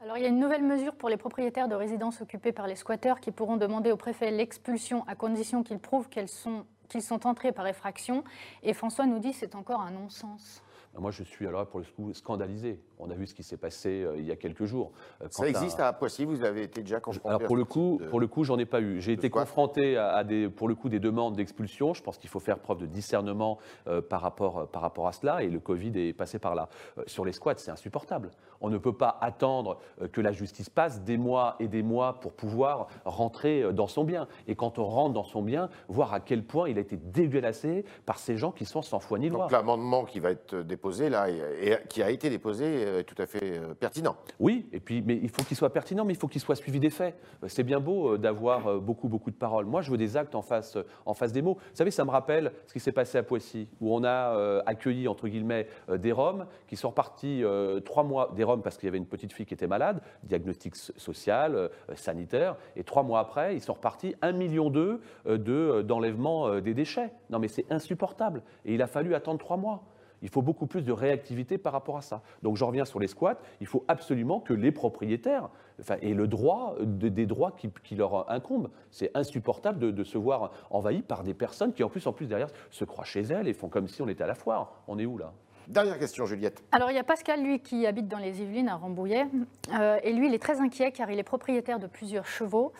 Alors, 0.00 0.18
il 0.18 0.22
y 0.22 0.26
a 0.26 0.28
une 0.28 0.40
nouvelle 0.40 0.62
mesure 0.62 0.94
pour 0.94 1.08
les 1.08 1.16
propriétaires 1.16 1.68
de 1.68 1.74
résidences 1.74 2.20
occupées 2.20 2.52
par 2.52 2.66
les 2.66 2.76
squatteurs 2.76 3.20
qui 3.20 3.30
pourront 3.30 3.56
demander 3.56 3.90
au 3.90 3.96
préfet 3.96 4.30
l'expulsion 4.30 5.04
à 5.06 5.14
condition 5.14 5.62
qu'ils 5.62 5.78
prouvent 5.78 6.08
qu'ils 6.08 6.28
sont, 6.28 6.64
sont 7.00 7.26
entrés 7.26 7.52
par 7.52 7.66
effraction. 7.66 8.24
Et 8.62 8.74
François 8.74 9.06
nous 9.06 9.18
dit 9.18 9.32
c'est 9.32 9.54
encore 9.54 9.80
un 9.80 9.92
non-sens. 9.92 10.62
Moi, 10.98 11.10
je 11.10 11.22
suis 11.22 11.46
alors 11.46 11.66
pour 11.66 11.80
le 11.80 11.86
coup 11.86 12.12
scandalisé. 12.12 12.78
On 12.98 13.10
a 13.10 13.14
vu 13.14 13.26
ce 13.26 13.34
qui 13.34 13.42
s'est 13.42 13.56
passé 13.56 14.04
euh, 14.04 14.18
il 14.18 14.26
y 14.26 14.30
a 14.30 14.36
quelques 14.36 14.66
jours. 14.66 14.92
Euh, 15.22 15.26
ça 15.30 15.48
existe 15.48 15.80
à, 15.80 15.92
Poissy 15.92 16.24
Vous 16.24 16.44
avez 16.44 16.62
été 16.62 16.82
déjà 16.82 17.00
confronté 17.00 17.28
Alors 17.28 17.42
pour 17.42 17.56
le 17.56 17.64
coup, 17.64 18.00
pour 18.10 18.20
le 18.20 18.26
coup, 18.26 18.44
j'en 18.44 18.58
ai 18.58 18.66
pas 18.66 18.80
eu. 18.80 19.00
J'ai 19.00 19.12
été 19.12 19.30
confronté 19.30 19.96
à, 19.96 20.22
des, 20.22 20.48
pour 20.50 20.68
le 20.68 20.74
coup, 20.74 20.90
des 20.90 21.00
demandes 21.00 21.34
d'expulsion. 21.34 21.94
Je 21.94 22.02
pense 22.02 22.18
qu'il 22.18 22.28
faut 22.28 22.40
faire 22.40 22.58
preuve 22.58 22.78
de 22.78 22.86
discernement 22.86 23.58
euh, 23.88 24.02
par 24.02 24.20
rapport 24.20 24.68
par 24.68 24.82
rapport 24.82 25.08
à 25.08 25.12
cela. 25.12 25.42
Et 25.42 25.48
le 25.48 25.60
Covid 25.60 25.92
est 25.96 26.12
passé 26.12 26.38
par 26.38 26.54
là. 26.54 26.68
sur 27.06 27.24
les 27.24 27.32
squats, 27.32 27.54
c'est 27.56 27.70
insupportable. 27.70 28.30
On 28.60 28.68
ne 28.68 28.78
peut 28.78 28.92
pas 28.92 29.18
attendre 29.20 29.80
que 30.12 30.20
la 30.20 30.30
justice 30.30 30.68
passe 30.70 31.02
des 31.02 31.16
mois 31.16 31.56
et 31.58 31.68
des 31.68 31.82
mois 31.82 32.20
pour 32.20 32.32
pouvoir 32.32 32.86
rentrer 33.04 33.72
dans 33.72 33.88
son 33.88 34.04
bien. 34.04 34.28
Et 34.46 34.54
quand 34.54 34.78
on 34.78 34.84
rentre 34.84 35.14
dans 35.14 35.24
son 35.24 35.42
bien, 35.42 35.68
voir 35.88 36.12
à 36.12 36.20
quel 36.20 36.44
point 36.44 36.68
il 36.68 36.78
a 36.78 36.82
été 36.82 36.96
dégueulassé 36.96 37.84
par 38.06 38.18
ces 38.18 38.36
gens 38.36 38.52
qui 38.52 38.66
sont 38.66 38.82
sans 38.82 39.00
foi 39.00 39.18
ni 39.18 39.30
loi. 39.30 39.42
Donc 39.42 39.52
l'amendement 39.52 40.04
qui 40.04 40.20
va 40.20 40.30
être 40.30 40.56
déposé 40.56 40.81
là 40.90 41.28
et 41.30 41.78
qui 41.88 42.02
a 42.02 42.10
été 42.10 42.30
déposé 42.30 42.82
est 42.82 43.04
tout 43.04 43.20
à 43.20 43.26
fait 43.26 43.58
euh, 43.58 43.74
pertinent. 43.74 44.16
Oui, 44.40 44.66
et 44.72 44.80
puis, 44.80 45.02
mais 45.02 45.18
il 45.22 45.28
faut 45.28 45.42
qu'il 45.42 45.56
soit 45.56 45.72
pertinent, 45.72 46.04
mais 46.04 46.14
il 46.14 46.18
faut 46.18 46.28
qu'il 46.28 46.40
soit 46.40 46.56
suivi 46.56 46.80
des 46.80 46.90
faits. 46.90 47.16
Euh, 47.42 47.48
c'est 47.48 47.62
bien 47.62 47.80
beau 47.80 48.14
euh, 48.14 48.18
d'avoir 48.18 48.80
beaucoup, 48.80 49.08
beaucoup 49.08 49.30
de 49.30 49.36
paroles. 49.36 49.66
Moi, 49.66 49.82
je 49.82 49.90
veux 49.90 49.96
des 49.96 50.16
actes 50.16 50.34
en 50.34 50.42
face, 50.42 50.76
en 51.06 51.14
face 51.14 51.32
des 51.32 51.42
mots. 51.42 51.54
Vous 51.54 51.76
savez, 51.76 51.90
ça 51.90 52.04
me 52.04 52.10
rappelle 52.10 52.52
ce 52.66 52.72
qui 52.72 52.80
s'est 52.80 52.92
passé 52.92 53.18
à 53.18 53.22
Poissy, 53.22 53.68
où 53.80 53.94
on 53.94 54.04
a 54.04 54.62
accueilli, 54.66 55.08
entre 55.08 55.28
guillemets, 55.28 55.66
des 55.92 56.12
Roms 56.12 56.46
qui 56.66 56.76
sont 56.76 56.90
repartis 56.90 57.42
trois 57.84 58.02
mois, 58.02 58.32
des 58.34 58.44
Roms 58.44 58.62
parce 58.62 58.76
qu'il 58.76 58.86
y 58.86 58.88
avait 58.88 58.98
une 58.98 59.06
petite 59.06 59.32
fille 59.32 59.46
qui 59.46 59.54
était 59.54 59.66
malade, 59.66 60.00
diagnostic 60.22 60.76
social, 60.76 61.70
sanitaire, 61.94 62.56
et 62.76 62.84
trois 62.84 63.02
mois 63.02 63.20
après, 63.20 63.54
ils 63.54 63.60
sont 63.60 63.74
repartis 63.74 64.14
un 64.22 64.32
million 64.32 64.70
d'eux 64.70 65.00
d'enlèvement 65.26 66.60
des 66.60 66.74
déchets. 66.74 67.12
Non, 67.30 67.38
mais 67.38 67.48
c'est 67.48 67.70
insupportable. 67.70 68.42
Et 68.64 68.74
il 68.74 68.82
a 68.82 68.86
fallu 68.86 69.14
attendre 69.14 69.38
trois 69.38 69.56
mois. 69.56 69.82
Il 70.22 70.28
faut 70.28 70.42
beaucoup 70.42 70.66
plus 70.66 70.82
de 70.82 70.92
réactivité 70.92 71.58
par 71.58 71.72
rapport 71.72 71.96
à 71.96 72.02
ça. 72.02 72.22
Donc 72.42 72.56
je 72.56 72.64
reviens 72.64 72.84
sur 72.84 73.00
les 73.00 73.08
squats. 73.08 73.38
Il 73.60 73.66
faut 73.66 73.84
absolument 73.88 74.40
que 74.40 74.54
les 74.54 74.72
propriétaires 74.72 75.50
enfin, 75.80 75.96
aient 76.00 76.14
le 76.14 76.28
droit, 76.28 76.76
des 76.80 77.26
droits 77.26 77.52
qui, 77.52 77.94
leur 77.94 78.30
incombent. 78.30 78.70
C'est 78.90 79.10
insupportable 79.14 79.92
de, 79.92 80.04
se 80.04 80.18
voir 80.18 80.52
envahi 80.70 81.02
par 81.02 81.22
des 81.22 81.34
personnes 81.34 81.72
qui, 81.72 81.84
en 81.84 81.88
plus, 81.88 82.06
en 82.06 82.12
plus 82.12 82.26
derrière, 82.26 82.48
se 82.70 82.84
croient 82.84 83.04
chez 83.04 83.22
elles 83.22 83.48
et 83.48 83.52
font 83.52 83.68
comme 83.68 83.88
si 83.88 84.02
on 84.02 84.08
était 84.08 84.24
à 84.24 84.26
la 84.26 84.34
foire. 84.34 84.82
On 84.88 84.98
est 84.98 85.06
où 85.06 85.18
là? 85.18 85.32
Dernière 85.68 85.98
question, 85.98 86.26
Juliette. 86.26 86.62
Alors, 86.72 86.90
il 86.90 86.94
y 86.94 86.98
a 86.98 87.04
Pascal, 87.04 87.42
lui, 87.42 87.60
qui 87.60 87.86
habite 87.86 88.08
dans 88.08 88.18
les 88.18 88.42
Yvelines, 88.42 88.68
à 88.68 88.74
Rambouillet. 88.74 89.26
Euh, 89.72 89.98
et 90.02 90.12
lui, 90.12 90.26
il 90.26 90.34
est 90.34 90.42
très 90.42 90.60
inquiet 90.60 90.90
car 90.90 91.10
il 91.10 91.18
est 91.18 91.24
propriétaire 91.24 91.78
de 91.78 91.86
plusieurs 91.86 92.26
chevaux. 92.26 92.72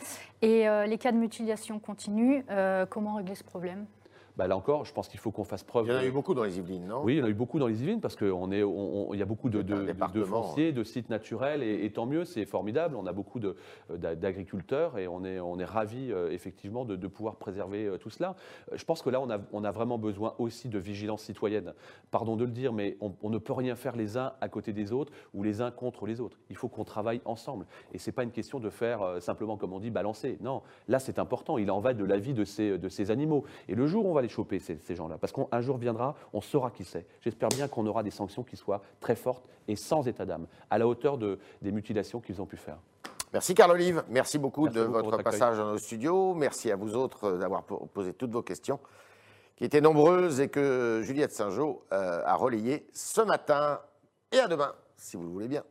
Et 0.42 0.68
euh, 0.68 0.86
les 0.86 0.98
cas 0.98 1.12
de 1.12 1.16
mutilation 1.16 1.78
continuent. 1.78 2.42
Euh, 2.50 2.84
comment 2.86 3.14
régler 3.14 3.34
ce 3.34 3.44
problème? 3.44 3.86
Bah, 4.36 4.46
là 4.46 4.56
encore, 4.56 4.84
je 4.84 4.92
pense 4.92 5.08
qu'il 5.08 5.20
faut 5.20 5.30
qu'on 5.30 5.44
fasse 5.44 5.62
preuve. 5.62 5.86
Il 5.86 5.92
y 5.92 5.94
en 5.94 5.98
a 5.98 6.04
eu 6.06 6.10
beaucoup 6.10 6.34
dans 6.34 6.44
les 6.44 6.58
Yvelines, 6.58 6.86
non? 6.86 7.02
Oui, 7.04 7.14
il 7.14 7.18
y 7.18 7.22
en 7.22 7.26
a 7.26 7.28
eu 7.28 7.34
beaucoup 7.34 7.58
dans 7.58 7.66
les 7.66 7.82
Yvelines 7.82 8.00
parce 8.00 8.16
qu'il 8.16 8.28
y 8.28 9.22
a 9.22 9.24
beaucoup 9.26 9.50
de, 9.50 9.62
de, 9.62 9.92
de, 10.14 10.24
fonciers, 10.24 10.72
de 10.72 10.84
sites 10.84 11.10
naturels 11.10 11.62
et, 11.62 11.90
tant 11.90 12.06
mieux, 12.06 12.24
c'est 12.24 12.46
formidable. 12.46 12.96
On 12.96 13.06
a 13.06 13.12
beaucoup 13.12 13.40
d'agriculteurs 13.90 14.98
et 14.98 15.06
on 15.06 15.24
est, 15.24 15.38
on 15.38 15.58
est 15.58 15.64
ravis 15.64 16.12
euh, 16.12 16.30
effectivement 16.30 16.84
de, 16.84 17.06
pouvoir 17.06 17.36
préserver 17.36 17.86
euh, 17.86 17.98
tout 17.98 18.08
cela. 18.08 18.36
Euh, 18.72 18.76
je 18.76 18.84
pense 18.84 19.02
que 19.02 19.10
là, 19.10 19.20
on 19.20 19.28
a, 19.28 19.38
on 19.52 19.64
a, 19.64 19.70
vraiment 19.70 19.98
besoin 19.98 20.34
aussi 20.38 20.68
de 20.68 20.78
vigilance 20.78 21.22
citoyenne. 21.22 21.74
Pardon 22.10 22.36
de 22.36 22.44
le 22.44 22.50
dire, 22.50 22.72
mais 22.72 22.96
on, 23.00 23.30
ne 23.30 23.38
peut 23.38 23.52
rien 23.52 23.74
faire 23.74 23.96
les 23.96 24.16
uns 24.16 24.32
à 24.40 24.48
côté 24.48 24.72
des 24.72 24.92
autres 24.92 25.12
ou 25.34 25.42
les 25.42 25.60
uns 25.60 25.70
contre 25.70 26.06
les 26.06 26.20
autres. 26.20 26.38
Il 26.48 26.56
faut 26.56 26.68
qu'on 26.68 26.84
travaille 26.84 27.20
ensemble. 27.24 27.66
Et 27.92 27.98
ce 27.98 28.08
n'est 28.08 28.14
pas 28.14 28.22
une 28.22 28.30
question 28.30 28.60
de 28.60 28.70
faire 28.70 29.16
simplement, 29.20 29.56
comme 29.56 29.72
on 29.72 29.80
dit, 29.80 29.90
balancer. 29.90 30.38
Non, 30.40 30.62
là, 30.88 30.98
c'est 30.98 31.18
important. 31.18 31.58
Il 31.58 31.70
en 31.70 31.80
va 31.80 31.94
de 31.94 32.04
la 32.04 32.18
vie 32.18 32.34
de 32.34 32.44
ces, 32.44 32.78
de 32.78 32.88
ces 32.88 33.10
animaux. 33.10 33.44
Et 33.68 33.74
le 33.74 33.86
jour 33.86 34.06
où 34.06 34.10
on 34.10 34.14
va 34.14 34.21
les 34.22 34.28
choper, 34.28 34.58
ces, 34.58 34.94
gens-là. 34.94 35.18
Parce 35.18 35.32
qu'un 35.32 35.60
jour 35.60 35.76
viendra, 35.76 36.14
on 36.32 36.40
saura 36.40 36.70
qui 36.70 36.84
c'est. 36.84 37.06
J'espère 37.20 37.50
bien 37.50 37.68
qu'on 37.68 37.86
aura 37.86 38.02
des 38.02 38.10
sanctions 38.10 38.42
qui 38.42 38.56
soient 38.56 38.82
très 39.00 39.16
fortes 39.16 39.46
et 39.68 39.76
sans 39.76 40.08
état 40.08 40.24
d'âme, 40.24 40.46
à 40.70 40.78
la 40.78 40.86
hauteur 40.86 41.18
de, 41.18 41.38
des 41.60 41.72
mutilations 41.72 42.20
qu'ils 42.20 42.40
ont 42.40 42.46
pu 42.46 42.56
faire. 42.56 42.78
Merci 43.32 43.54
Carl 43.54 43.70
Olive, 43.70 44.04
merci 44.10 44.38
beaucoup 44.38 44.68
de 44.68 44.80
votre, 44.80 45.22
passage 45.22 45.56
dans 45.56 45.72
nos 45.72 45.78
studios. 45.78 46.34
Merci 46.34 46.70
à 46.70 46.76
vous 46.76 46.96
autres 46.96 47.32
d'avoir 47.32 47.64
posé 47.64 48.12
toutes 48.12 48.30
vos 48.30 48.42
questions, 48.42 48.78
qui 49.56 49.64
étaient 49.64 49.80
nombreuses 49.80 50.40
et 50.40 50.48
que 50.48 51.00
Juliette 51.02 51.32
Saint-Jean 51.32 51.78
euh, 51.92 52.22
a 52.24 52.34
relayées 52.34 52.86
ce 52.92 53.22
matin. 53.22 53.80
Et 54.32 54.38
à 54.38 54.48
demain, 54.48 54.74
si 54.96 55.16
vous 55.16 55.24
le 55.24 55.30
voulez 55.30 55.48
bien. 55.48 55.64